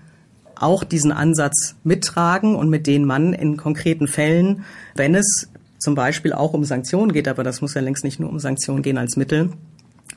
auch 0.55 0.85
diesen 0.85 1.11
Ansatz 1.11 1.75
mittragen 1.85 2.55
und 2.55 2.69
mit 2.69 2.87
denen 2.87 3.07
man 3.07 3.33
in 3.33 3.57
konkreten 3.57 4.07
Fällen, 4.07 4.65
wenn 4.95 5.15
es 5.15 5.49
zum 5.79 5.95
Beispiel 5.95 6.35
auch 6.35 6.53
um 6.53 6.65
Sanktionen 6.65 7.13
geht, 7.13 7.27
aber 7.27 7.43
das 7.43 7.63
muss 7.63 7.73
ja 7.73 7.81
längst 7.81 8.05
nicht 8.05 8.21
nur 8.21 8.29
um 8.29 8.39
Sanktionen 8.39 8.83
gehen 8.83 8.99
als 8.99 9.17
Mittel, 9.17 9.51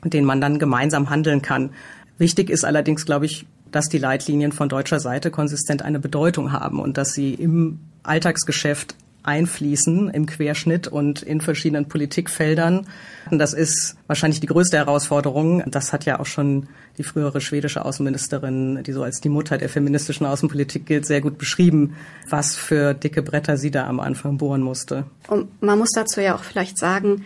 mit 0.02 0.12
denen 0.12 0.26
man 0.26 0.42
dann 0.42 0.58
gemeinsam 0.58 1.08
handeln 1.08 1.40
kann. 1.40 1.70
Wichtig 2.18 2.50
ist 2.50 2.64
allerdings, 2.64 3.06
glaube 3.06 3.24
ich, 3.24 3.46
dass 3.70 3.88
die 3.88 3.98
Leitlinien 3.98 4.52
von 4.52 4.68
deutscher 4.68 5.00
Seite 5.00 5.30
konsistent 5.30 5.82
eine 5.82 5.98
Bedeutung 5.98 6.52
haben 6.52 6.80
und 6.80 6.96
dass 6.96 7.12
sie 7.12 7.34
im 7.34 7.80
Alltagsgeschäft 8.02 8.94
einfließen 9.24 10.10
im 10.10 10.26
Querschnitt 10.26 10.86
und 10.86 11.22
in 11.22 11.40
verschiedenen 11.40 11.88
Politikfeldern. 11.88 12.86
Und 13.30 13.38
das 13.38 13.54
ist 13.54 13.96
wahrscheinlich 14.06 14.40
die 14.40 14.46
größte 14.46 14.76
Herausforderung. 14.76 15.62
Das 15.70 15.92
hat 15.92 16.04
ja 16.04 16.20
auch 16.20 16.26
schon 16.26 16.68
die 16.98 17.04
frühere 17.04 17.40
schwedische 17.40 17.84
Außenministerin, 17.84 18.82
die 18.84 18.92
so 18.92 19.02
als 19.02 19.20
die 19.20 19.30
Mutter 19.30 19.56
der 19.56 19.70
feministischen 19.70 20.26
Außenpolitik 20.26 20.84
gilt, 20.84 21.06
sehr 21.06 21.22
gut 21.22 21.38
beschrieben, 21.38 21.94
was 22.28 22.54
für 22.54 22.92
dicke 22.92 23.22
Bretter 23.22 23.56
sie 23.56 23.70
da 23.70 23.86
am 23.86 23.98
Anfang 23.98 24.36
bohren 24.36 24.60
musste. 24.60 25.04
Und 25.28 25.62
man 25.62 25.78
muss 25.78 25.90
dazu 25.94 26.20
ja 26.20 26.36
auch 26.36 26.44
vielleicht 26.44 26.78
sagen, 26.78 27.24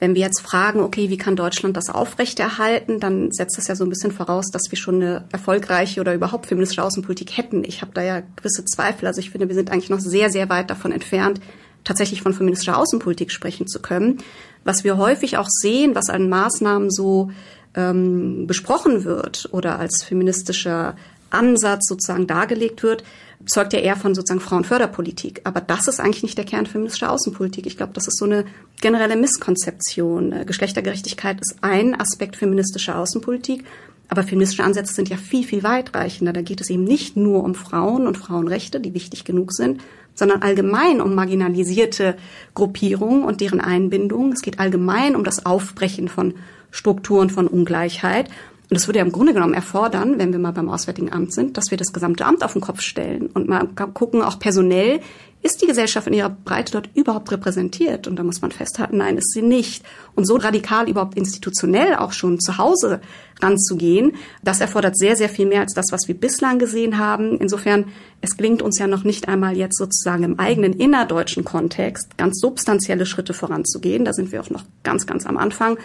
wenn 0.00 0.14
wir 0.14 0.22
jetzt 0.22 0.40
fragen, 0.40 0.80
okay, 0.80 1.10
wie 1.10 1.18
kann 1.18 1.36
Deutschland 1.36 1.76
das 1.76 1.90
aufrechterhalten, 1.90 3.00
dann 3.00 3.30
setzt 3.32 3.58
das 3.58 3.68
ja 3.68 3.76
so 3.76 3.84
ein 3.84 3.90
bisschen 3.90 4.12
voraus, 4.12 4.50
dass 4.50 4.70
wir 4.70 4.78
schon 4.78 4.96
eine 4.96 5.24
erfolgreiche 5.30 6.00
oder 6.00 6.14
überhaupt 6.14 6.46
feministische 6.46 6.82
Außenpolitik 6.82 7.36
hätten. 7.36 7.64
Ich 7.64 7.82
habe 7.82 7.92
da 7.92 8.02
ja 8.02 8.22
gewisse 8.36 8.64
Zweifel. 8.64 9.06
Also 9.06 9.20
ich 9.20 9.30
finde, 9.30 9.48
wir 9.48 9.54
sind 9.54 9.70
eigentlich 9.70 9.90
noch 9.90 10.00
sehr, 10.00 10.30
sehr 10.30 10.48
weit 10.48 10.70
davon 10.70 10.90
entfernt, 10.90 11.40
tatsächlich 11.84 12.22
von 12.22 12.32
feministischer 12.32 12.78
Außenpolitik 12.78 13.30
sprechen 13.30 13.66
zu 13.66 13.80
können. 13.80 14.18
Was 14.64 14.84
wir 14.84 14.96
häufig 14.96 15.36
auch 15.36 15.48
sehen, 15.48 15.94
was 15.94 16.08
an 16.08 16.30
Maßnahmen 16.30 16.90
so 16.90 17.30
ähm, 17.74 18.46
besprochen 18.46 19.04
wird 19.04 19.50
oder 19.52 19.78
als 19.78 20.02
feministischer 20.02 20.96
Ansatz 21.28 21.86
sozusagen 21.86 22.26
dargelegt 22.26 22.82
wird, 22.82 23.04
zeugt 23.46 23.72
ja 23.72 23.80
eher 23.80 23.96
von 23.96 24.14
sozusagen 24.14 24.40
Frauenförderpolitik. 24.40 25.40
Aber 25.44 25.60
das 25.60 25.88
ist 25.88 26.00
eigentlich 26.00 26.22
nicht 26.22 26.38
der 26.38 26.44
Kern 26.44 26.66
feministischer 26.66 27.10
Außenpolitik. 27.10 27.66
Ich 27.66 27.76
glaube, 27.76 27.92
das 27.94 28.06
ist 28.06 28.18
so 28.18 28.24
eine 28.24 28.44
generelle 28.80 29.16
Misskonzeption. 29.16 30.32
Äh, 30.32 30.44
Geschlechtergerechtigkeit 30.44 31.40
ist 31.40 31.56
ein 31.62 31.98
Aspekt 31.98 32.36
feministischer 32.36 32.98
Außenpolitik. 32.98 33.64
Aber 34.08 34.24
feministische 34.24 34.64
Ansätze 34.64 34.92
sind 34.92 35.08
ja 35.08 35.16
viel, 35.16 35.44
viel 35.44 35.62
weitreichender. 35.62 36.32
Da 36.32 36.42
geht 36.42 36.60
es 36.60 36.68
eben 36.68 36.84
nicht 36.84 37.16
nur 37.16 37.44
um 37.44 37.54
Frauen 37.54 38.08
und 38.08 38.18
Frauenrechte, 38.18 38.80
die 38.80 38.92
wichtig 38.92 39.24
genug 39.24 39.52
sind, 39.52 39.80
sondern 40.14 40.42
allgemein 40.42 41.00
um 41.00 41.14
marginalisierte 41.14 42.16
Gruppierungen 42.54 43.22
und 43.22 43.40
deren 43.40 43.60
Einbindung. 43.60 44.32
Es 44.32 44.42
geht 44.42 44.58
allgemein 44.58 45.14
um 45.14 45.22
das 45.22 45.46
Aufbrechen 45.46 46.08
von 46.08 46.34
Strukturen 46.72 47.30
von 47.30 47.46
Ungleichheit. 47.46 48.28
Und 48.70 48.76
das 48.76 48.86
würde 48.86 49.00
ja 49.00 49.04
im 49.04 49.10
Grunde 49.10 49.34
genommen 49.34 49.52
erfordern, 49.52 50.18
wenn 50.18 50.32
wir 50.32 50.38
mal 50.38 50.52
beim 50.52 50.68
Auswärtigen 50.68 51.12
Amt 51.12 51.34
sind, 51.34 51.56
dass 51.56 51.72
wir 51.72 51.76
das 51.76 51.92
gesamte 51.92 52.24
Amt 52.24 52.44
auf 52.44 52.52
den 52.52 52.62
Kopf 52.62 52.82
stellen 52.82 53.26
und 53.26 53.48
mal 53.48 53.66
gucken, 53.94 54.22
auch 54.22 54.38
personell, 54.38 55.00
ist 55.42 55.62
die 55.62 55.66
Gesellschaft 55.66 56.06
in 56.06 56.12
ihrer 56.12 56.28
Breite 56.28 56.72
dort 56.72 56.90
überhaupt 56.94 57.32
repräsentiert? 57.32 58.06
Und 58.06 58.16
da 58.16 58.22
muss 58.22 58.42
man 58.42 58.52
festhalten, 58.52 58.98
nein, 58.98 59.16
ist 59.16 59.32
sie 59.32 59.40
nicht. 59.42 59.82
Und 60.14 60.26
so 60.26 60.36
radikal 60.36 60.88
überhaupt 60.88 61.16
institutionell 61.16 61.94
auch 61.94 62.12
schon 62.12 62.38
zu 62.38 62.58
Hause 62.58 63.00
ranzugehen, 63.40 64.12
das 64.42 64.60
erfordert 64.60 64.98
sehr, 64.98 65.16
sehr 65.16 65.30
viel 65.30 65.46
mehr 65.46 65.62
als 65.62 65.72
das, 65.72 65.86
was 65.92 66.08
wir 66.08 66.14
bislang 66.14 66.58
gesehen 66.58 66.98
haben. 66.98 67.38
Insofern, 67.38 67.86
es 68.20 68.36
gelingt 68.36 68.60
uns 68.60 68.78
ja 68.78 68.86
noch 68.86 69.02
nicht 69.02 69.28
einmal 69.28 69.56
jetzt 69.56 69.78
sozusagen 69.78 70.24
im 70.24 70.38
eigenen 70.38 70.74
innerdeutschen 70.74 71.42
Kontext 71.42 72.18
ganz 72.18 72.38
substanzielle 72.38 73.06
Schritte 73.06 73.32
voranzugehen. 73.32 74.04
Da 74.04 74.12
sind 74.12 74.32
wir 74.32 74.42
auch 74.42 74.50
noch 74.50 74.64
ganz, 74.82 75.06
ganz 75.06 75.24
am 75.24 75.38
Anfang 75.38 75.78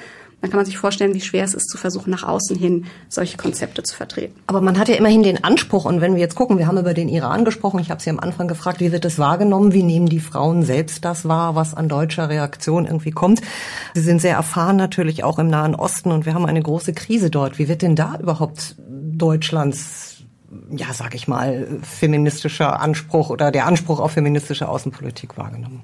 dann 0.46 0.52
kann 0.52 0.60
man 0.60 0.66
sich 0.68 0.78
vorstellen, 0.78 1.16
wie 1.16 1.22
schwer 1.22 1.44
es 1.44 1.56
ist, 1.56 1.70
zu 1.70 1.78
versuchen, 1.80 2.12
nach 2.12 2.22
außen 2.22 2.56
hin 2.56 2.86
solche 3.10 3.36
Konzepte 3.36 3.82
zu 3.82 3.96
vertreten. 3.96 4.40
Aber 4.46 4.62
man 4.62 4.78
hat 4.78 4.90
ja 4.90 4.96
immerhin 4.96 5.24
den 5.24 5.44
Anspruch, 5.44 5.86
und 5.86 6.02
wenn 6.02 6.14
wir 6.14 6.22
jetzt 6.22 6.36
gucken, 6.36 6.60
wir 6.60 6.68
haben 6.68 6.78
über 6.78 6.94
den 6.94 7.10
Iran 7.10 7.46
gesprochen, 7.46 7.80
ich 7.80 7.90
habe 7.90 8.00
Sie 8.00 8.12
am 8.12 8.20
Anfang 8.20 8.48
gefragt, 8.48 8.80
wie 8.80 8.92
wird 8.92 9.06
das 9.06 9.18
wahrgenommen, 9.18 9.74
wie 9.74 9.82
nehmen 9.82 10.06
die 10.06 10.20
Frauen 10.20 10.62
selbst 10.62 11.04
das 11.04 11.28
wahr, 11.28 11.56
was 11.56 11.74
an 11.74 11.90
deutscher 11.90 12.30
Reaktion 12.30 12.86
irgendwie 12.86 13.10
kommt. 13.10 13.42
Sie 13.96 14.02
sind 14.02 14.22
sehr 14.22 14.36
erfahren 14.36 14.76
natürlich 14.76 15.24
auch 15.24 15.40
im 15.40 15.48
Nahen 15.48 15.74
Osten 15.74 16.12
und 16.12 16.28
wir 16.28 16.36
haben 16.36 16.46
eine 16.46 16.62
große 16.62 16.94
Krise 16.94 17.32
dort. 17.32 17.58
Wie 17.58 17.68
wird 17.68 17.82
denn 17.82 17.96
da 17.96 18.16
überhaupt 18.22 18.76
Deutschlands 18.78 20.12
ja, 20.70 20.94
sag 20.94 21.16
ich 21.16 21.28
mal, 21.28 21.80
feministischer 21.82 22.80
Anspruch 22.80 23.30
oder 23.30 23.52
der 23.52 23.66
Anspruch 23.66 24.00
auf 24.00 24.12
feministische 24.12 24.70
Außenpolitik 24.70 25.38
wahrgenommen? 25.38 25.82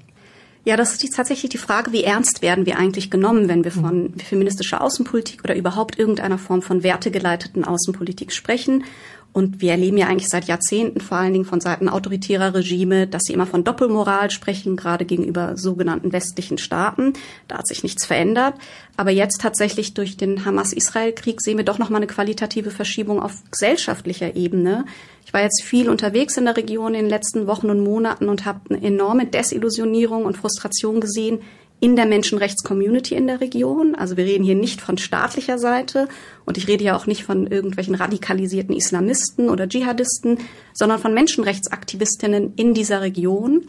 Ja, 0.64 0.76
das 0.76 0.92
ist 0.92 1.02
die, 1.02 1.10
tatsächlich 1.10 1.50
die 1.50 1.58
Frage, 1.58 1.92
wie 1.92 2.04
ernst 2.04 2.40
werden 2.40 2.66
wir 2.66 2.78
eigentlich 2.78 3.10
genommen, 3.10 3.48
wenn 3.48 3.64
wir 3.64 3.72
von 3.72 4.14
feministischer 4.14 4.80
Außenpolitik 4.80 5.42
oder 5.42 5.56
überhaupt 5.56 5.98
irgendeiner 5.98 6.38
Form 6.38 6.62
von 6.62 6.84
wertegeleiteten 6.84 7.64
Außenpolitik 7.64 8.32
sprechen. 8.32 8.84
Und 9.32 9.62
wir 9.62 9.70
erleben 9.70 9.96
ja 9.96 10.08
eigentlich 10.08 10.28
seit 10.28 10.44
Jahrzehnten, 10.44 11.00
vor 11.00 11.16
allen 11.16 11.32
Dingen 11.32 11.46
von 11.46 11.60
Seiten 11.60 11.88
autoritärer 11.88 12.54
Regime, 12.54 13.06
dass 13.06 13.22
sie 13.24 13.32
immer 13.32 13.46
von 13.46 13.64
Doppelmoral 13.64 14.30
sprechen, 14.30 14.76
gerade 14.76 15.06
gegenüber 15.06 15.56
sogenannten 15.56 16.12
westlichen 16.12 16.58
Staaten. 16.58 17.14
Da 17.48 17.56
hat 17.58 17.66
sich 17.66 17.82
nichts 17.82 18.04
verändert. 18.04 18.54
Aber 18.96 19.10
jetzt 19.10 19.40
tatsächlich 19.40 19.94
durch 19.94 20.18
den 20.18 20.44
Hamas-Israel-Krieg 20.44 21.40
sehen 21.40 21.56
wir 21.56 21.64
doch 21.64 21.78
nochmal 21.78 22.00
eine 22.00 22.06
qualitative 22.06 22.70
Verschiebung 22.70 23.22
auf 23.22 23.42
gesellschaftlicher 23.50 24.36
Ebene. 24.36 24.84
Ich 25.24 25.32
war 25.32 25.40
jetzt 25.40 25.62
viel 25.62 25.88
unterwegs 25.88 26.36
in 26.36 26.44
der 26.44 26.56
Region 26.58 26.94
in 26.94 27.04
den 27.04 27.08
letzten 27.08 27.46
Wochen 27.46 27.70
und 27.70 27.80
Monaten 27.80 28.28
und 28.28 28.44
habe 28.44 28.60
eine 28.68 28.82
enorme 28.84 29.26
Desillusionierung 29.26 30.26
und 30.26 30.36
Frustration 30.36 31.00
gesehen, 31.00 31.40
in 31.82 31.96
der 31.96 32.06
Menschenrechtscommunity 32.06 33.16
in 33.16 33.26
der 33.26 33.40
Region. 33.40 33.96
Also 33.96 34.16
wir 34.16 34.24
reden 34.24 34.44
hier 34.44 34.54
nicht 34.54 34.80
von 34.80 34.98
staatlicher 34.98 35.58
Seite 35.58 36.06
und 36.44 36.56
ich 36.56 36.68
rede 36.68 36.84
ja 36.84 36.94
auch 36.96 37.06
nicht 37.06 37.24
von 37.24 37.48
irgendwelchen 37.48 37.96
radikalisierten 37.96 38.72
Islamisten 38.72 39.50
oder 39.50 39.68
Dschihadisten, 39.68 40.38
sondern 40.72 41.00
von 41.00 41.12
Menschenrechtsaktivistinnen 41.12 42.54
in 42.54 42.72
dieser 42.72 43.00
Region, 43.00 43.66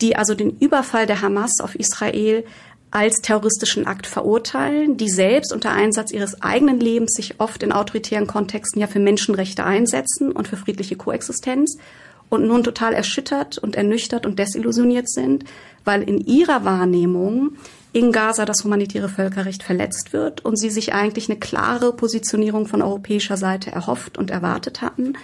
die 0.00 0.16
also 0.16 0.34
den 0.34 0.58
Überfall 0.58 1.06
der 1.06 1.22
Hamas 1.22 1.60
auf 1.62 1.76
Israel 1.76 2.44
als 2.90 3.20
terroristischen 3.22 3.86
Akt 3.86 4.08
verurteilen, 4.08 4.96
die 4.96 5.08
selbst 5.08 5.52
unter 5.52 5.70
Einsatz 5.70 6.10
ihres 6.10 6.42
eigenen 6.42 6.80
Lebens 6.80 7.12
sich 7.12 7.38
oft 7.38 7.62
in 7.62 7.70
autoritären 7.70 8.26
Kontexten 8.26 8.80
ja 8.80 8.88
für 8.88 8.98
Menschenrechte 8.98 9.64
einsetzen 9.64 10.32
und 10.32 10.48
für 10.48 10.56
friedliche 10.56 10.96
Koexistenz 10.96 11.78
und 12.28 12.46
nun 12.46 12.64
total 12.64 12.92
erschüttert 12.92 13.58
und 13.58 13.76
ernüchtert 13.76 14.26
und 14.26 14.38
desillusioniert 14.38 15.08
sind, 15.08 15.44
weil 15.84 16.02
in 16.02 16.18
ihrer 16.18 16.64
Wahrnehmung 16.64 17.52
in 17.92 18.12
Gaza 18.12 18.44
das 18.44 18.62
humanitäre 18.62 19.08
Völkerrecht 19.08 19.62
verletzt 19.62 20.12
wird 20.12 20.44
und 20.44 20.56
sie 20.56 20.70
sich 20.70 20.92
eigentlich 20.92 21.30
eine 21.30 21.38
klare 21.38 21.92
Positionierung 21.94 22.66
von 22.66 22.82
europäischer 22.82 23.36
Seite 23.36 23.70
erhofft 23.72 24.18
und 24.18 24.30
erwartet 24.30 24.82
hatten. 24.82 25.14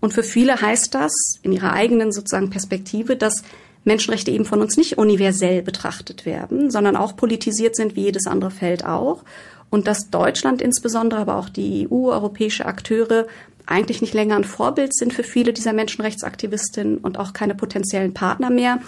Und 0.00 0.12
für 0.12 0.22
viele 0.22 0.60
heißt 0.60 0.94
das 0.94 1.12
in 1.42 1.52
ihrer 1.52 1.72
eigenen 1.72 2.12
sozusagen 2.12 2.50
Perspektive, 2.50 3.16
dass 3.16 3.42
Menschenrechte 3.84 4.30
eben 4.30 4.44
von 4.44 4.60
uns 4.60 4.76
nicht 4.76 4.98
universell 4.98 5.62
betrachtet 5.62 6.24
werden, 6.24 6.70
sondern 6.70 6.96
auch 6.96 7.16
politisiert 7.16 7.74
sind 7.74 7.96
wie 7.96 8.02
jedes 8.02 8.26
andere 8.26 8.50
Feld 8.50 8.84
auch. 8.84 9.24
Und 9.72 9.86
dass 9.86 10.10
Deutschland 10.10 10.60
insbesondere, 10.60 11.22
aber 11.22 11.36
auch 11.36 11.48
die 11.48 11.88
EU, 11.90 12.10
europäische 12.10 12.66
Akteure 12.66 13.26
eigentlich 13.64 14.02
nicht 14.02 14.12
länger 14.12 14.36
ein 14.36 14.44
Vorbild 14.44 14.94
sind 14.94 15.14
für 15.14 15.22
viele 15.22 15.54
dieser 15.54 15.72
Menschenrechtsaktivistinnen 15.72 16.98
und 16.98 17.18
auch 17.18 17.32
keine 17.32 17.54
potenziellen 17.54 18.12
Partner 18.12 18.50
mehr. 18.50 18.80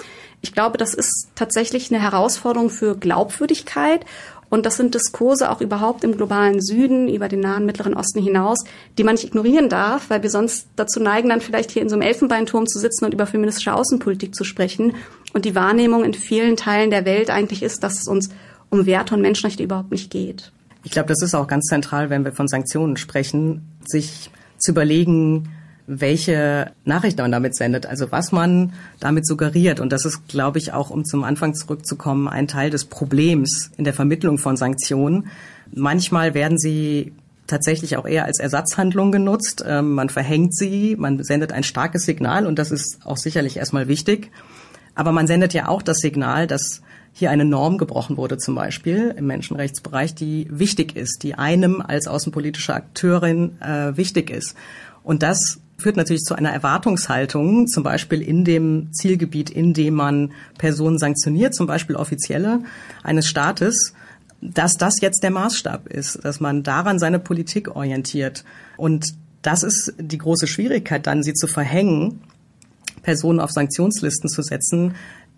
Ich 0.42 0.52
glaube, 0.52 0.76
das 0.76 0.92
ist 0.92 1.28
tatsächlich 1.36 1.90
eine 1.90 2.02
Herausforderung 2.02 2.68
für 2.68 2.98
Glaubwürdigkeit. 2.98 4.04
Und 4.50 4.66
das 4.66 4.76
sind 4.76 4.94
Diskurse 4.94 5.50
auch 5.50 5.62
überhaupt 5.62 6.04
im 6.04 6.18
globalen 6.18 6.60
Süden, 6.60 7.08
über 7.08 7.28
den 7.28 7.40
nahen 7.40 7.64
Mittleren 7.64 7.94
Osten 7.94 8.22
hinaus, 8.22 8.62
die 8.98 9.04
man 9.04 9.14
nicht 9.14 9.24
ignorieren 9.24 9.70
darf, 9.70 10.10
weil 10.10 10.22
wir 10.22 10.28
sonst 10.28 10.68
dazu 10.76 11.00
neigen, 11.00 11.30
dann 11.30 11.40
vielleicht 11.40 11.70
hier 11.70 11.80
in 11.80 11.88
so 11.88 11.94
einem 11.94 12.02
Elfenbeinturm 12.02 12.66
zu 12.66 12.78
sitzen 12.78 13.06
und 13.06 13.14
über 13.14 13.24
feministische 13.24 13.72
Außenpolitik 13.72 14.34
zu 14.34 14.44
sprechen. 14.44 14.96
Und 15.32 15.46
die 15.46 15.54
Wahrnehmung 15.54 16.04
in 16.04 16.12
vielen 16.12 16.58
Teilen 16.58 16.90
der 16.90 17.06
Welt 17.06 17.30
eigentlich 17.30 17.62
ist, 17.62 17.82
dass 17.82 18.02
es 18.02 18.06
uns 18.06 18.28
um 18.68 18.84
Werte 18.84 19.14
und 19.14 19.22
Menschenrechte 19.22 19.62
überhaupt 19.62 19.92
nicht 19.92 20.10
geht. 20.10 20.52
Ich 20.84 20.90
glaube, 20.90 21.08
das 21.08 21.22
ist 21.22 21.34
auch 21.34 21.46
ganz 21.46 21.64
zentral, 21.64 22.10
wenn 22.10 22.24
wir 22.24 22.32
von 22.32 22.46
Sanktionen 22.46 22.96
sprechen, 22.96 23.62
sich 23.86 24.30
zu 24.58 24.70
überlegen, 24.70 25.48
welche 25.86 26.72
Nachricht 26.84 27.18
man 27.18 27.32
damit 27.32 27.54
sendet, 27.56 27.86
also 27.86 28.10
was 28.10 28.32
man 28.32 28.72
damit 29.00 29.26
suggeriert. 29.26 29.80
Und 29.80 29.92
das 29.92 30.04
ist, 30.04 30.28
glaube 30.28 30.58
ich, 30.58 30.72
auch, 30.72 30.90
um 30.90 31.04
zum 31.04 31.24
Anfang 31.24 31.54
zurückzukommen, 31.54 32.28
ein 32.28 32.48
Teil 32.48 32.70
des 32.70 32.86
Problems 32.86 33.70
in 33.76 33.84
der 33.84 33.92
Vermittlung 33.92 34.38
von 34.38 34.56
Sanktionen. 34.56 35.28
Manchmal 35.74 36.34
werden 36.34 36.58
sie 36.58 37.12
tatsächlich 37.46 37.96
auch 37.96 38.06
eher 38.06 38.24
als 38.24 38.38
Ersatzhandlung 38.38 39.12
genutzt. 39.12 39.64
Ähm, 39.66 39.92
man 39.92 40.08
verhängt 40.08 40.54
sie, 40.54 40.96
man 40.98 41.22
sendet 41.22 41.52
ein 41.52 41.62
starkes 41.62 42.04
Signal 42.04 42.46
und 42.46 42.58
das 42.58 42.70
ist 42.70 43.00
auch 43.04 43.18
sicherlich 43.18 43.58
erstmal 43.58 43.88
wichtig. 43.88 44.30
Aber 44.94 45.12
man 45.12 45.26
sendet 45.26 45.52
ja 45.52 45.68
auch 45.68 45.82
das 45.82 45.98
Signal, 45.98 46.46
dass 46.46 46.80
hier 47.16 47.30
eine 47.30 47.44
Norm 47.44 47.78
gebrochen 47.78 48.16
wurde, 48.16 48.38
zum 48.38 48.56
Beispiel 48.56 49.14
im 49.16 49.28
Menschenrechtsbereich, 49.28 50.16
die 50.16 50.48
wichtig 50.50 50.96
ist, 50.96 51.22
die 51.22 51.36
einem 51.36 51.80
als 51.80 52.08
außenpolitische 52.08 52.74
Akteurin 52.74 53.60
äh, 53.62 53.96
wichtig 53.96 54.30
ist. 54.30 54.56
Und 55.04 55.22
das 55.22 55.60
führt 55.78 55.96
natürlich 55.96 56.22
zu 56.22 56.34
einer 56.34 56.50
Erwartungshaltung, 56.50 57.68
zum 57.68 57.84
Beispiel 57.84 58.20
in 58.20 58.44
dem 58.44 58.92
Zielgebiet, 58.92 59.48
in 59.48 59.74
dem 59.74 59.94
man 59.94 60.32
Personen 60.58 60.98
sanktioniert, 60.98 61.54
zum 61.54 61.68
Beispiel 61.68 61.94
Offizielle 61.94 62.60
eines 63.04 63.28
Staates, 63.28 63.94
dass 64.40 64.74
das 64.74 65.00
jetzt 65.00 65.22
der 65.22 65.30
Maßstab 65.30 65.86
ist, 65.86 66.24
dass 66.24 66.40
man 66.40 66.64
daran 66.64 66.98
seine 66.98 67.20
Politik 67.20 67.76
orientiert. 67.76 68.44
Und 68.76 69.14
das 69.42 69.62
ist 69.62 69.94
die 69.98 70.18
große 70.18 70.48
Schwierigkeit 70.48 71.06
dann, 71.06 71.22
sie 71.22 71.34
zu 71.34 71.46
verhängen, 71.46 72.20
Personen 73.02 73.38
auf 73.38 73.52
Sanktionslisten 73.52 74.28
zu 74.28 74.42
setzen, 74.42 74.94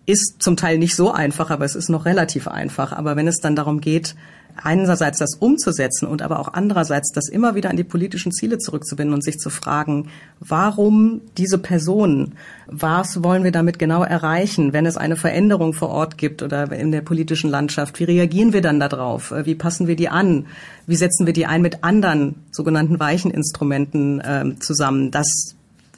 ist 0.07 0.41
zum 0.41 0.55
Teil 0.55 0.79
nicht 0.79 0.95
so 0.95 1.11
einfach, 1.11 1.51
aber 1.51 1.65
es 1.65 1.75
ist 1.75 1.89
noch 1.89 2.05
relativ 2.05 2.47
einfach. 2.47 2.93
Aber 2.93 3.15
wenn 3.17 3.27
es 3.27 3.39
dann 3.39 3.55
darum 3.55 3.81
geht, 3.81 4.15
einerseits 4.55 5.19
das 5.19 5.35
umzusetzen 5.35 6.07
und 6.07 6.21
aber 6.21 6.39
auch 6.39 6.53
andererseits 6.53 7.11
das 7.11 7.29
immer 7.29 7.55
wieder 7.55 7.69
an 7.69 7.77
die 7.77 7.83
politischen 7.83 8.31
Ziele 8.31 8.57
zurückzubinden 8.57 9.13
und 9.13 9.23
sich 9.23 9.37
zu 9.37 9.49
fragen, 9.49 10.09
warum 10.39 11.21
diese 11.37 11.57
Personen, 11.57 12.35
was 12.67 13.21
wollen 13.21 13.43
wir 13.43 13.51
damit 13.51 13.79
genau 13.79 14.01
erreichen, 14.01 14.73
wenn 14.73 14.85
es 14.85 14.97
eine 14.97 15.17
Veränderung 15.17 15.73
vor 15.73 15.89
Ort 15.89 16.17
gibt 16.17 16.41
oder 16.41 16.71
in 16.71 16.91
der 16.91 17.01
politischen 17.01 17.49
Landschaft, 17.49 17.99
wie 17.99 18.05
reagieren 18.05 18.53
wir 18.53 18.61
dann 18.61 18.79
darauf, 18.79 19.33
wie 19.43 19.55
passen 19.55 19.87
wir 19.87 19.97
die 19.97 20.09
an, 20.09 20.47
wie 20.87 20.95
setzen 20.95 21.25
wir 21.25 21.33
die 21.33 21.45
ein 21.45 21.61
mit 21.61 21.83
anderen 21.83 22.35
sogenannten 22.51 22.99
weichen 22.99 23.29
Instrumenten 23.29 24.21
äh, 24.21 24.55
zusammen, 24.59 25.11
das 25.11 25.55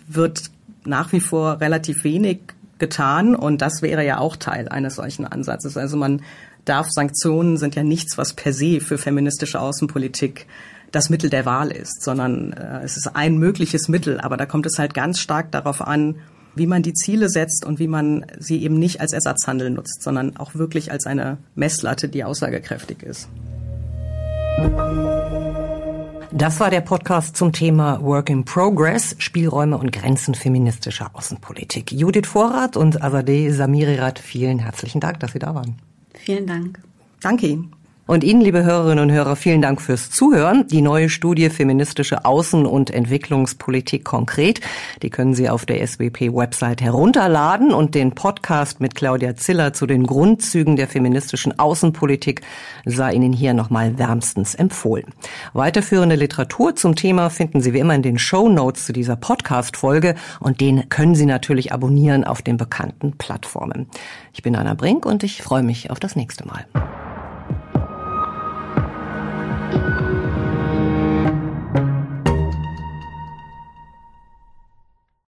wird 0.07 0.49
nach 0.83 1.11
wie 1.13 1.19
vor 1.19 1.61
relativ 1.61 2.03
wenig 2.03 2.39
getan 2.79 3.35
und 3.35 3.61
das 3.61 3.81
wäre 3.81 4.05
ja 4.05 4.17
auch 4.17 4.35
Teil 4.35 4.67
eines 4.69 4.95
solchen 4.95 5.25
Ansatzes. 5.25 5.77
Also 5.77 5.97
man 5.97 6.21
darf 6.65 6.87
Sanktionen 6.89 7.57
sind 7.57 7.75
ja 7.75 7.83
nichts, 7.83 8.17
was 8.17 8.33
per 8.33 8.53
se 8.53 8.79
für 8.79 8.97
feministische 8.97 9.59
Außenpolitik 9.59 10.47
das 10.91 11.09
Mittel 11.09 11.29
der 11.29 11.45
Wahl 11.45 11.71
ist, 11.71 12.01
sondern 12.01 12.53
äh, 12.53 12.81
es 12.83 12.97
ist 12.97 13.15
ein 13.15 13.37
mögliches 13.37 13.87
Mittel, 13.87 14.19
aber 14.19 14.37
da 14.37 14.45
kommt 14.45 14.65
es 14.65 14.79
halt 14.79 14.93
ganz 14.93 15.19
stark 15.19 15.51
darauf 15.51 15.81
an, 15.81 16.15
wie 16.55 16.67
man 16.67 16.81
die 16.81 16.93
Ziele 16.93 17.29
setzt 17.29 17.63
und 17.65 17.79
wie 17.79 17.87
man 17.87 18.25
sie 18.39 18.63
eben 18.63 18.79
nicht 18.79 18.99
als 19.01 19.13
Ersatzhandel 19.13 19.69
nutzt, 19.69 20.01
sondern 20.01 20.37
auch 20.37 20.55
wirklich 20.55 20.91
als 20.91 21.05
eine 21.05 21.37
Messlatte, 21.55 22.09
die 22.09 22.23
aussagekräftig 22.23 23.03
ist. 23.03 23.29
Das 26.31 26.59
war 26.59 26.69
der 26.69 26.81
Podcast 26.81 27.35
zum 27.35 27.51
Thema 27.51 28.01
Work 28.03 28.29
in 28.29 28.45
Progress, 28.45 29.15
Spielräume 29.17 29.77
und 29.77 29.91
Grenzen 29.91 30.35
feministischer 30.35 31.09
Außenpolitik. 31.13 31.91
Judith 31.91 32.27
Vorrat 32.27 32.77
und 32.77 33.01
Azadeh 33.01 33.49
Samirirat, 33.49 34.19
vielen 34.19 34.59
herzlichen 34.59 35.01
Dank, 35.01 35.19
dass 35.21 35.31
Sie 35.31 35.39
da 35.39 35.55
waren. 35.55 35.77
Vielen 36.13 36.45
Dank. 36.45 36.79
Danke 37.19 37.47
Ihnen. 37.47 37.73
Und 38.09 38.23
Ihnen, 38.23 38.41
liebe 38.41 38.63
Hörerinnen 38.63 39.03
und 39.03 39.11
Hörer, 39.11 39.35
vielen 39.35 39.61
Dank 39.61 39.79
fürs 39.79 40.09
Zuhören. 40.09 40.65
Die 40.65 40.81
neue 40.81 41.09
Studie 41.09 41.51
Feministische 41.51 42.25
Außen- 42.25 42.65
und 42.65 42.89
Entwicklungspolitik 42.89 44.03
konkret, 44.03 44.61
die 45.03 45.11
können 45.11 45.35
Sie 45.35 45.47
auf 45.47 45.67
der 45.67 45.85
SWP-Website 45.85 46.81
herunterladen 46.81 47.71
und 47.71 47.93
den 47.93 48.15
Podcast 48.15 48.79
mit 48.79 48.95
Claudia 48.95 49.35
Ziller 49.35 49.73
zu 49.73 49.85
den 49.85 50.07
Grundzügen 50.07 50.75
der 50.75 50.87
feministischen 50.87 51.59
Außenpolitik 51.59 52.41
sei 52.83 53.13
Ihnen 53.13 53.31
hier 53.31 53.53
nochmal 53.53 53.99
wärmstens 53.99 54.55
empfohlen. 54.55 55.05
Weiterführende 55.53 56.15
Literatur 56.15 56.75
zum 56.75 56.95
Thema 56.95 57.29
finden 57.29 57.61
Sie 57.61 57.73
wie 57.73 57.79
immer 57.79 57.93
in 57.93 58.01
den 58.01 58.17
Show 58.17 58.49
Notes 58.49 58.87
zu 58.87 58.91
dieser 58.91 59.17
Podcast-Folge 59.17 60.15
und 60.39 60.61
den 60.61 60.89
können 60.89 61.13
Sie 61.13 61.27
natürlich 61.27 61.73
abonnieren 61.73 62.23
auf 62.23 62.41
den 62.41 62.57
bekannten 62.57 63.19
Plattformen. 63.19 63.85
Ich 64.33 64.41
bin 64.41 64.55
Anna 64.55 64.73
Brink 64.73 65.05
und 65.05 65.23
ich 65.23 65.43
freue 65.43 65.61
mich 65.61 65.91
auf 65.91 65.99
das 65.99 66.15
nächste 66.15 66.47
Mal. 66.47 66.65